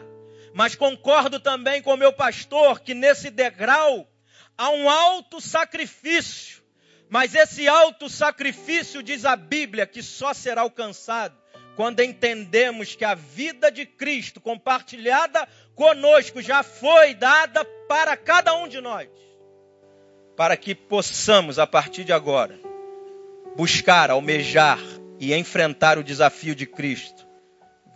[0.53, 4.07] Mas concordo também com o meu pastor que nesse degrau
[4.55, 6.63] há um alto sacrifício.
[7.09, 11.35] Mas esse alto sacrifício, diz a Bíblia, que só será alcançado
[11.75, 18.67] quando entendemos que a vida de Cristo compartilhada conosco já foi dada para cada um
[18.67, 19.09] de nós,
[20.35, 22.57] para que possamos, a partir de agora,
[23.55, 24.79] buscar, almejar
[25.19, 27.25] e enfrentar o desafio de Cristo.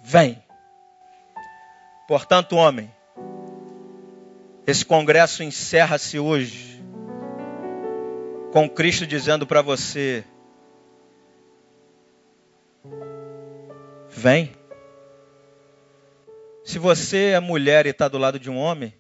[0.03, 0.41] Vem.
[2.07, 2.93] Portanto, homem,
[4.65, 6.84] esse congresso encerra-se hoje
[8.51, 10.23] com Cristo dizendo para você:
[14.10, 14.59] Vem.
[16.70, 18.94] Se você é mulher e está do lado de um homem,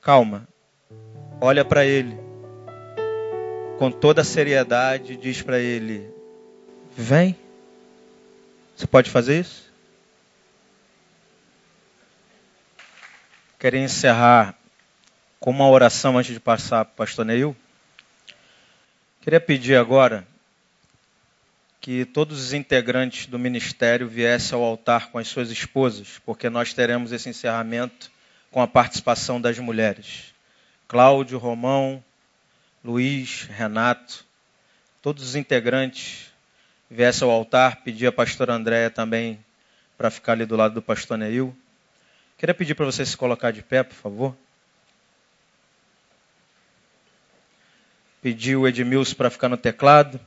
[0.00, 0.46] calma.
[1.40, 2.16] Olha para ele.
[3.80, 6.08] Com toda a seriedade, diz para ele:
[6.96, 7.36] Vem.
[8.76, 9.72] Você pode fazer isso?
[13.58, 14.56] Queria encerrar
[15.40, 17.56] com uma oração antes de passar para o pastor Neil.
[19.20, 20.24] Queria pedir agora
[21.80, 26.74] que todos os integrantes do ministério viessem ao altar com as suas esposas, porque nós
[26.74, 28.10] teremos esse encerramento
[28.50, 30.34] com a participação das mulheres.
[30.86, 32.04] Cláudio, Romão,
[32.84, 34.26] Luiz, Renato,
[35.00, 36.30] todos os integrantes
[36.90, 39.42] viessem ao altar, pedir a pastora Andréia também
[39.96, 41.56] para ficar ali do lado do pastor Neil.
[42.36, 44.36] Queria pedir para você se colocar de pé, por favor.
[48.20, 50.20] Pedir o Edmilson para ficar no teclado.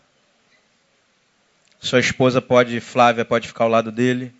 [1.83, 4.33] Sua esposa pode, Flávia, pode ficar ao lado dele.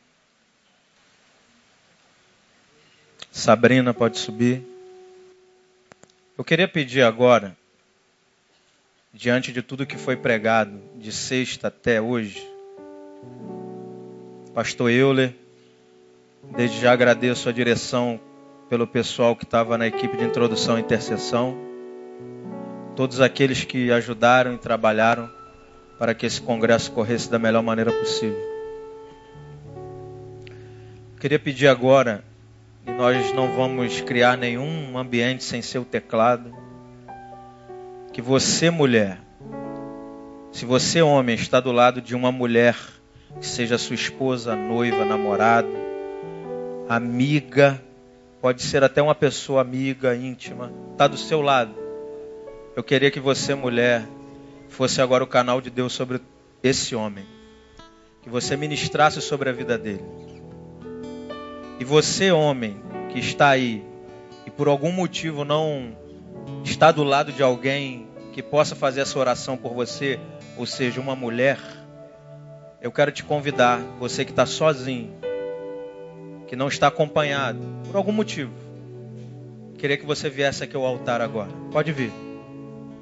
[3.30, 4.65] Sabrina pode subir.
[6.38, 7.53] Eu queria pedir agora,
[9.14, 12.41] diante de tudo que foi pregado, de sexta até hoje,
[14.53, 15.36] Pastor Euler,
[16.56, 18.22] desde já agradeço a direção
[18.70, 21.57] pelo pessoal que estava na equipe de introdução e intercessão,
[22.95, 25.43] todos aqueles que ajudaram e trabalharam
[25.98, 28.53] para que esse congresso corresse da melhor maneira possível.
[31.20, 32.24] Queria pedir agora,
[32.86, 36.53] e nós não vamos criar nenhum ambiente sem seu teclado,
[38.11, 39.20] que você, mulher,
[40.52, 42.76] se você, homem, está do lado de uma mulher,
[43.40, 45.68] que seja sua esposa, noiva, namorada,
[46.88, 47.82] amiga,
[48.41, 51.74] pode ser até uma pessoa amiga, íntima, está do seu lado.
[52.76, 54.06] Eu queria que você, mulher,
[54.73, 56.19] fosse agora o canal de Deus sobre
[56.61, 57.25] esse homem.
[58.21, 60.03] Que você ministrasse sobre a vida dele.
[61.79, 62.81] E você, homem,
[63.11, 63.83] que está aí
[64.45, 65.95] e por algum motivo não
[66.63, 70.19] está do lado de alguém que possa fazer essa oração por você,
[70.57, 71.59] ou seja, uma mulher,
[72.81, 75.13] eu quero te convidar, você que está sozinho,
[76.47, 78.51] que não está acompanhado, por algum motivo,
[79.77, 81.51] queria que você viesse aqui ao altar agora.
[81.71, 82.32] Pode vir.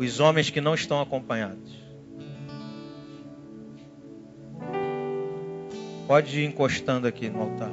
[0.02, 1.80] Os homens que não estão acompanhados.
[6.08, 7.70] Pode ir encostando aqui no altar.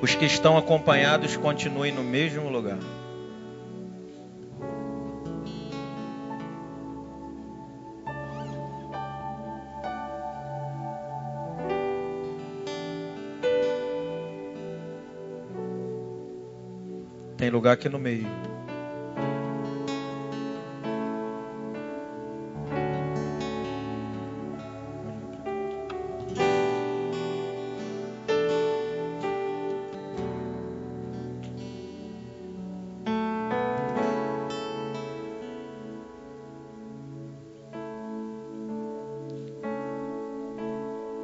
[0.00, 2.78] Os que estão acompanhados continuem no mesmo lugar.
[17.66, 18.26] Lugar aqui no meio.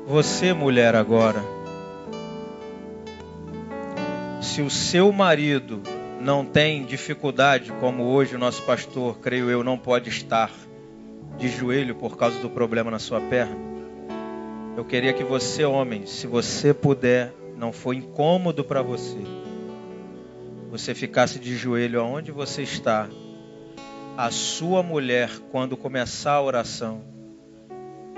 [0.08, 1.42] Você, mulher, agora,
[4.42, 5.91] se o seu marido
[6.22, 10.52] não tem dificuldade, como hoje o nosso pastor, creio eu, não pode estar
[11.36, 13.56] de joelho por causa do problema na sua perna,
[14.76, 19.18] eu queria que você, homem, se você puder, não for incômodo para você,
[20.70, 23.08] você ficasse de joelho aonde você está.
[24.16, 27.02] A sua mulher, quando começar a oração,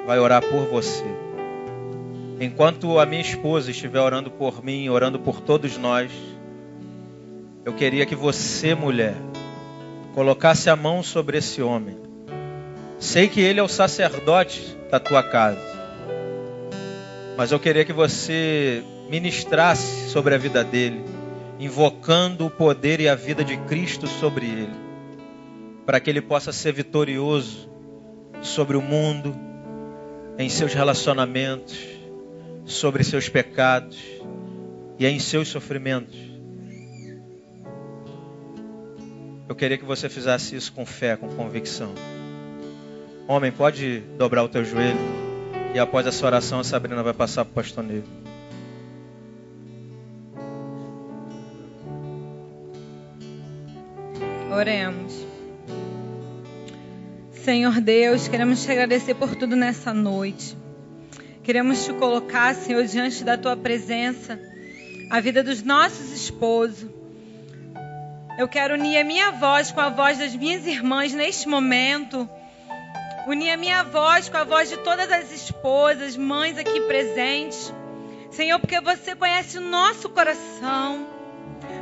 [0.07, 1.05] vai orar por você.
[2.39, 6.13] Enquanto a minha esposa estiver orando por mim, orando por todos nós,
[7.65, 9.15] eu queria que você, mulher,
[10.15, 11.97] colocasse a mão sobre esse homem.
[12.99, 15.61] Sei que ele é o sacerdote da tua casa,
[17.37, 21.05] mas eu queria que você ministrasse sobre a vida dele,
[21.59, 24.75] invocando o poder e a vida de Cristo sobre ele,
[25.87, 27.69] para que ele possa ser vitorioso
[28.43, 29.35] sobre o mundo,
[30.39, 31.79] em seus relacionamentos,
[32.65, 33.99] sobre seus pecados
[34.99, 36.34] e em seus sofrimentos.
[39.47, 41.95] Eu queria que você fizesse isso com fé, com convicção.
[43.29, 44.99] Homem, pode dobrar o teu joelho
[45.75, 48.03] e após essa oração a Sabrina vai passar para o pastor Ney.
[54.51, 55.27] Oremos.
[57.33, 60.57] Senhor Deus, queremos te agradecer por tudo nessa noite.
[61.43, 64.41] Queremos te colocar, Senhor, diante da tua presença,
[65.11, 66.89] a vida dos nossos esposos.
[68.37, 72.29] Eu quero unir a minha voz com a voz das minhas irmãs neste momento.
[73.29, 77.73] Unir a minha voz com a voz de todas as esposas, mães aqui presentes.
[78.33, 81.07] Senhor, porque você conhece o nosso coração.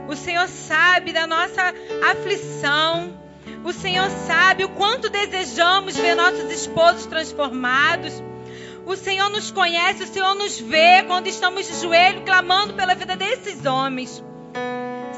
[0.07, 1.73] O Senhor sabe da nossa
[2.11, 3.19] aflição.
[3.65, 8.23] O Senhor sabe o quanto desejamos ver nossos esposos transformados.
[8.85, 13.17] O Senhor nos conhece, o Senhor nos vê quando estamos de joelho clamando pela vida
[13.17, 14.23] desses homens.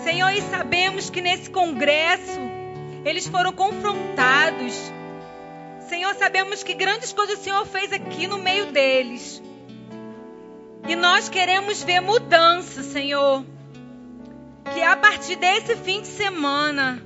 [0.05, 2.39] Senhor, e sabemos que nesse congresso
[3.07, 4.75] eles foram confrontados.
[5.89, 9.43] Senhor, sabemos que grandes coisas o Senhor fez aqui no meio deles.
[10.87, 13.47] E nós queremos ver mudança, Senhor.
[14.75, 17.03] Que a partir desse fim de semana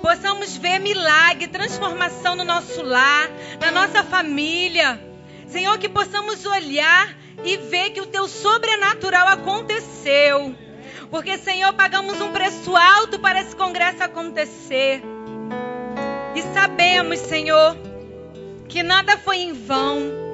[0.00, 3.28] possamos ver milagre, transformação no nosso lar,
[3.60, 4.98] na nossa família.
[5.46, 7.14] Senhor, que possamos olhar
[7.44, 10.63] e ver que o teu sobrenatural aconteceu.
[11.10, 15.02] Porque, Senhor, pagamos um preço alto para esse congresso acontecer.
[16.34, 17.76] E sabemos, Senhor,
[18.68, 20.24] que nada foi em vão.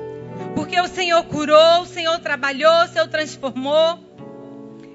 [0.55, 3.99] Porque o Senhor curou, o Senhor trabalhou, o Senhor transformou.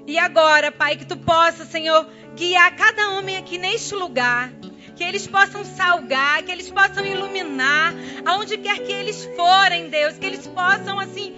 [0.06, 4.52] E agora, Pai, que tu possa, Senhor, guiar cada homem aqui neste lugar.
[4.94, 7.92] Que eles possam salgar, que eles possam iluminar,
[8.24, 11.34] aonde quer que eles forem, Deus, que eles possam, assim,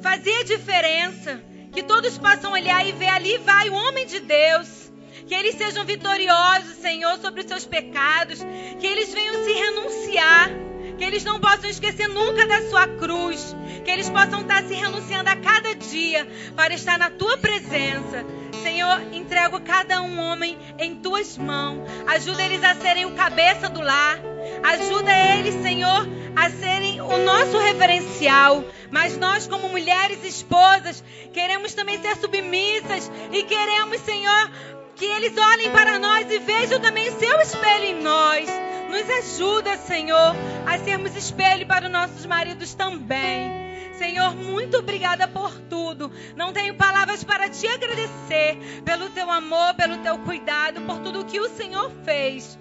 [0.00, 1.42] fazer a diferença.
[1.74, 4.92] Que todos possam olhar e ver ali vai o homem de Deus.
[5.26, 8.38] Que eles sejam vitoriosos, Senhor, sobre os seus pecados.
[8.78, 10.50] Que eles venham se renunciar.
[10.98, 13.54] Que eles não possam esquecer nunca da sua cruz.
[13.84, 16.26] Que eles possam estar se renunciando a cada dia
[16.56, 18.24] para estar na tua presença.
[18.62, 21.80] Senhor, entrego cada um homem em tuas mãos.
[22.06, 24.18] Ajuda eles a serem o cabeça do lar.
[24.62, 28.64] Ajuda eles, Senhor, a serem o nosso referencial.
[28.90, 34.50] Mas nós, como mulheres esposas, queremos também ser submissas e queremos, Senhor,
[34.96, 38.48] que eles olhem para nós e vejam também o seu espelho em nós.
[38.94, 43.50] Nos ajuda, Senhor, a sermos espelho para os nossos maridos também.
[43.98, 46.12] Senhor, muito obrigada por tudo.
[46.36, 51.40] Não tenho palavras para te agradecer pelo teu amor, pelo teu cuidado, por tudo que
[51.40, 52.56] o Senhor fez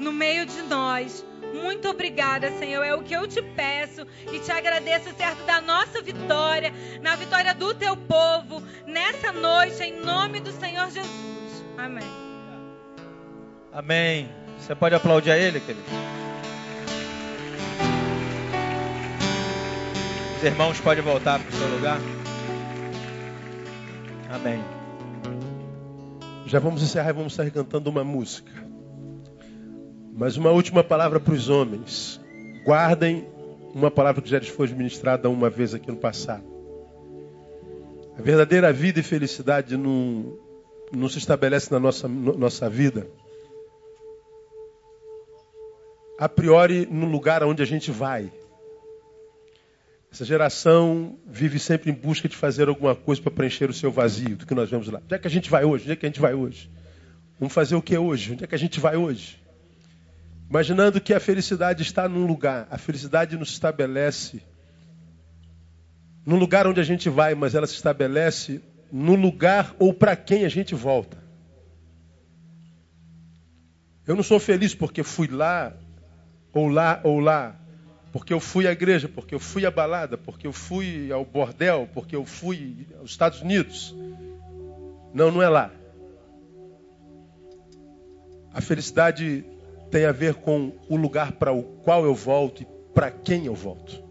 [0.00, 1.24] no meio de nós.
[1.54, 2.82] Muito obrigada, Senhor.
[2.82, 7.54] É o que eu te peço e te agradeço, certo, da nossa vitória, na vitória
[7.54, 11.64] do teu povo, nessa noite, em nome do Senhor Jesus.
[11.76, 12.10] Amém.
[13.72, 14.47] Amém.
[14.58, 15.84] Você pode aplaudir a ele, querido?
[20.36, 21.98] Os irmãos podem voltar para o seu lugar.
[24.30, 24.62] Amém.
[26.46, 28.50] Já vamos encerrar e vamos estar cantando uma música.
[30.14, 32.20] Mas uma última palavra para os homens.
[32.64, 33.26] Guardem
[33.74, 36.44] uma palavra que já lhes foi ministrada uma vez aqui no passado.
[38.18, 40.36] A verdadeira vida e felicidade não,
[40.92, 43.06] não se estabelece na nossa, no- nossa vida
[46.18, 48.32] a priori no lugar aonde a gente vai.
[50.10, 54.36] Essa geração vive sempre em busca de fazer alguma coisa para preencher o seu vazio,
[54.36, 55.00] do que nós vemos lá.
[55.04, 55.84] Onde é que a gente vai hoje?
[55.84, 56.70] Onde é que a gente vai hoje?
[57.38, 58.32] Vamos fazer o que hoje?
[58.32, 59.40] Onde é que a gente vai hoje?
[60.50, 62.66] Imaginando que a felicidade está num lugar.
[62.70, 64.42] A felicidade não se estabelece
[66.26, 70.44] no lugar onde a gente vai, mas ela se estabelece no lugar ou para quem
[70.44, 71.18] a gente volta.
[74.06, 75.76] Eu não sou feliz porque fui lá,
[76.52, 77.56] ou lá, ou lá.
[78.12, 81.88] Porque eu fui à igreja, porque eu fui à balada, porque eu fui ao bordel,
[81.92, 83.94] porque eu fui aos Estados Unidos.
[85.12, 85.70] Não, não é lá.
[88.52, 89.44] A felicidade
[89.90, 93.54] tem a ver com o lugar para o qual eu volto e para quem eu
[93.54, 94.02] volto.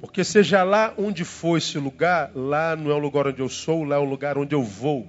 [0.00, 3.84] Porque seja lá onde for esse lugar, lá não é o lugar onde eu sou,
[3.84, 5.06] lá é o lugar onde eu vou.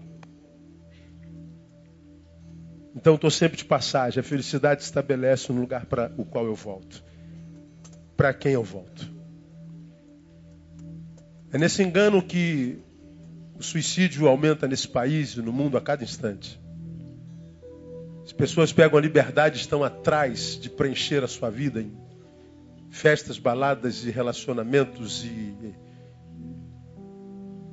[2.95, 4.19] Então estou sempre de passagem.
[4.19, 7.03] A felicidade estabelece no lugar para o qual eu volto.
[8.17, 9.07] Para quem eu volto.
[11.51, 12.79] É nesse engano que
[13.57, 16.59] o suicídio aumenta nesse país e no mundo a cada instante.
[18.23, 21.91] As pessoas pegam a liberdade e estão atrás de preencher a sua vida em
[22.89, 25.73] festas, baladas e relacionamentos e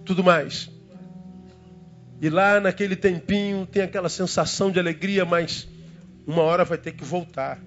[0.05, 0.71] tudo mais.
[2.21, 5.69] E lá naquele tempinho tem aquela sensação de alegria, mas
[6.27, 7.63] uma hora vai ter que voltar.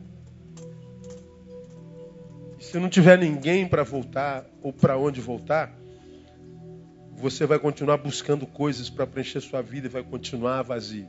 [2.60, 5.72] E se não tiver ninguém para voltar ou para onde voltar,
[7.16, 11.08] você vai continuar buscando coisas para preencher sua vida e vai continuar vazio.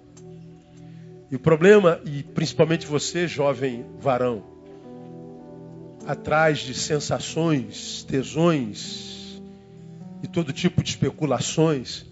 [1.30, 4.44] E o problema, e principalmente você, jovem varão,
[6.06, 9.40] atrás de sensações, tesões
[10.22, 12.09] e todo tipo de especulações,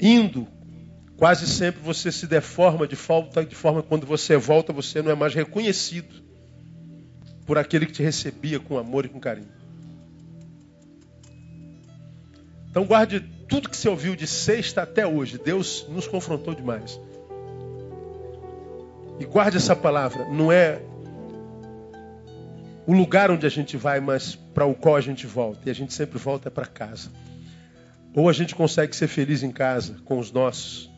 [0.00, 0.46] indo,
[1.16, 5.10] quase sempre você se deforma de falta, de forma que quando você volta, você não
[5.10, 6.22] é mais reconhecido
[7.46, 9.56] por aquele que te recebia com amor e com carinho.
[12.68, 15.38] Então guarde tudo que você ouviu de sexta até hoje.
[15.38, 17.00] Deus nos confrontou demais.
[19.18, 20.28] E guarde essa palavra.
[20.28, 20.82] Não é
[22.86, 25.60] o lugar onde a gente vai, mas para o qual a gente volta.
[25.66, 27.10] E a gente sempre volta para casa.
[28.16, 30.90] Ou a gente consegue ser feliz em casa com os nossos,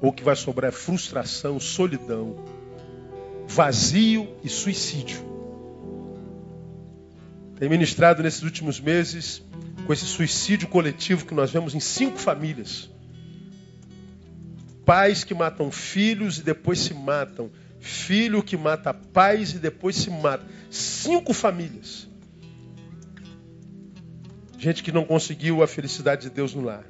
[0.00, 2.42] ou que vai sobrar frustração, solidão,
[3.46, 5.18] vazio e suicídio.
[7.58, 9.42] Tenho ministrado nesses últimos meses
[9.86, 12.88] com esse suicídio coletivo que nós vemos em cinco famílias.
[14.86, 17.50] Pais que matam filhos e depois se matam.
[17.80, 20.46] Filho que mata pais e depois se mata.
[20.70, 22.09] Cinco famílias.
[24.60, 26.84] Gente que não conseguiu a felicidade de Deus no lar.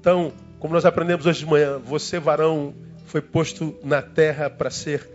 [0.00, 2.74] Então, como nós aprendemos hoje de manhã, você, varão,
[3.06, 5.08] foi posto na terra para ser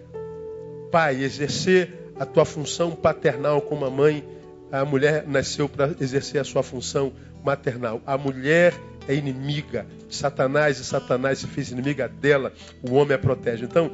[0.90, 4.24] pai, exercer a tua função paternal como a mãe.
[4.72, 7.12] A mulher nasceu para exercer a sua função
[7.44, 8.02] maternal.
[8.06, 8.74] A mulher
[9.06, 12.54] é inimiga de Satanás e Satanás se fez inimiga dela.
[12.90, 13.66] O homem a protege.
[13.66, 13.92] Então,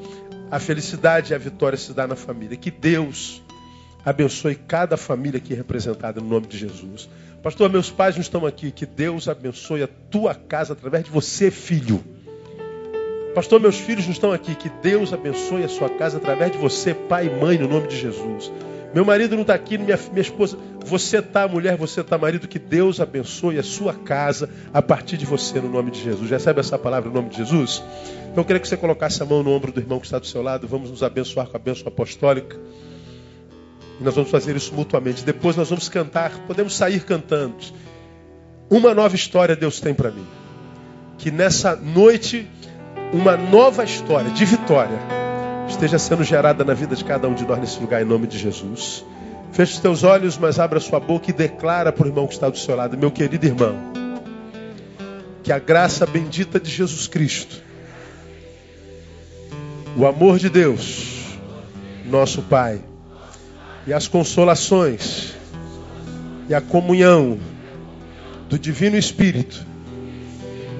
[0.52, 2.56] a felicidade e a vitória se dá na família.
[2.56, 3.42] Que Deus
[4.06, 7.10] abençoe cada família aqui representada no nome de Jesus.
[7.46, 8.72] Pastor, meus pais não estão aqui.
[8.72, 12.04] Que Deus abençoe a tua casa através de você, filho.
[13.36, 14.56] Pastor, meus filhos não estão aqui.
[14.56, 17.98] Que Deus abençoe a sua casa através de você, pai e mãe, no nome de
[17.98, 18.52] Jesus.
[18.96, 20.58] Meu marido não está aqui, minha, minha esposa.
[20.88, 22.48] Você está, mulher, você está, marido.
[22.48, 26.28] Que Deus abençoe a sua casa a partir de você, no nome de Jesus.
[26.28, 27.84] Recebe essa palavra no nome de Jesus?
[28.32, 30.26] Então eu queria que você colocasse a mão no ombro do irmão que está do
[30.26, 30.68] seu lado.
[30.68, 32.58] Vamos nos abençoar com a bênção apostólica.
[34.00, 35.24] E nós vamos fazer isso mutuamente.
[35.24, 36.32] Depois nós vamos cantar.
[36.48, 37.56] Podemos sair cantando.
[38.70, 40.26] Uma nova história Deus tem para mim.
[41.18, 42.48] Que nessa noite,
[43.14, 45.00] uma nova história de vitória
[45.68, 48.38] esteja sendo gerada na vida de cada um de nós nesse lugar, em nome de
[48.38, 49.06] Jesus.
[49.52, 52.50] Feche os teus olhos, mas abra sua boca e declara para o irmão que está
[52.50, 53.76] do seu lado, meu querido irmão,
[55.42, 57.64] que a graça bendita de Jesus Cristo,
[59.96, 61.38] o amor de Deus,
[62.06, 62.82] nosso Pai,
[63.88, 65.36] e as consolações
[66.49, 67.38] e a comunhão
[68.49, 69.66] do Divino Espírito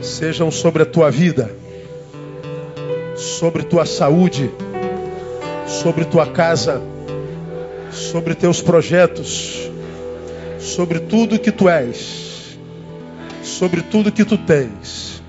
[0.02, 1.56] sejam sobre a tua vida,
[3.16, 4.52] sobre tua saúde,
[5.68, 6.82] sobre tua casa,
[7.92, 9.70] sobre teus projetos,
[10.60, 12.58] sobre tudo que tu és,
[13.44, 15.24] sobre tudo que tu tens,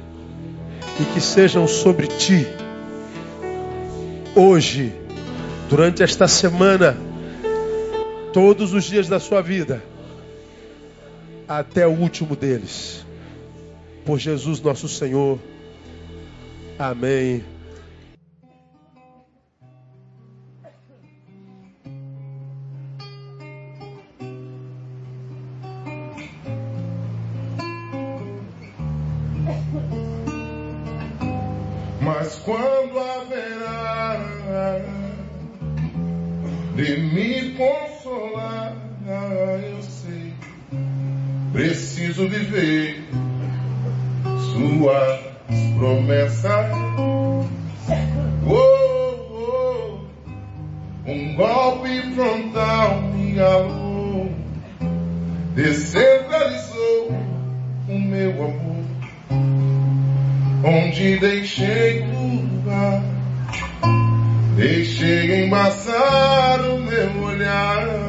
[1.01, 2.47] e que sejam sobre ti,
[4.35, 4.93] hoje,
[5.69, 6.97] durante esta semana,
[8.37, 9.83] todos os dias da sua vida,
[11.49, 13.03] até o último deles.
[14.05, 15.39] Por Jesus nosso Senhor.
[16.79, 17.43] Amém.
[32.03, 34.21] Mas quando haverá
[36.77, 37.96] de me consolar,
[39.47, 40.33] eu sei,
[41.53, 43.05] preciso viver
[44.53, 45.21] suas
[45.79, 46.67] promessas.
[48.49, 49.99] Oh, oh,
[51.11, 54.31] um golpe frontal me alou,
[55.55, 57.13] descentralizou
[57.89, 58.77] o meu amor.
[60.65, 63.03] Onde deixei curvar,
[64.57, 68.06] deixei embaçar o meu olhar.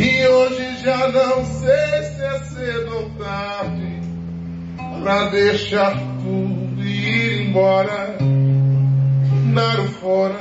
[0.00, 4.00] E hoje já não sei se é cedo ou tarde
[5.02, 8.16] pra deixar tudo e ir embora,
[9.52, 10.38] dar o fora,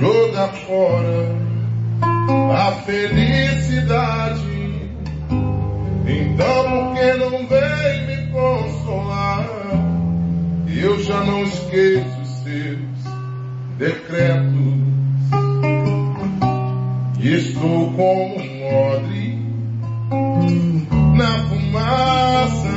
[0.00, 1.36] jogar fora
[2.56, 4.40] a felicidade.
[6.06, 9.46] Então por que não vem me consolar?
[10.74, 12.78] Eu já não esqueço seus
[13.76, 14.83] decretos.
[17.24, 19.38] Estou como um odre
[21.16, 22.68] na fumaça.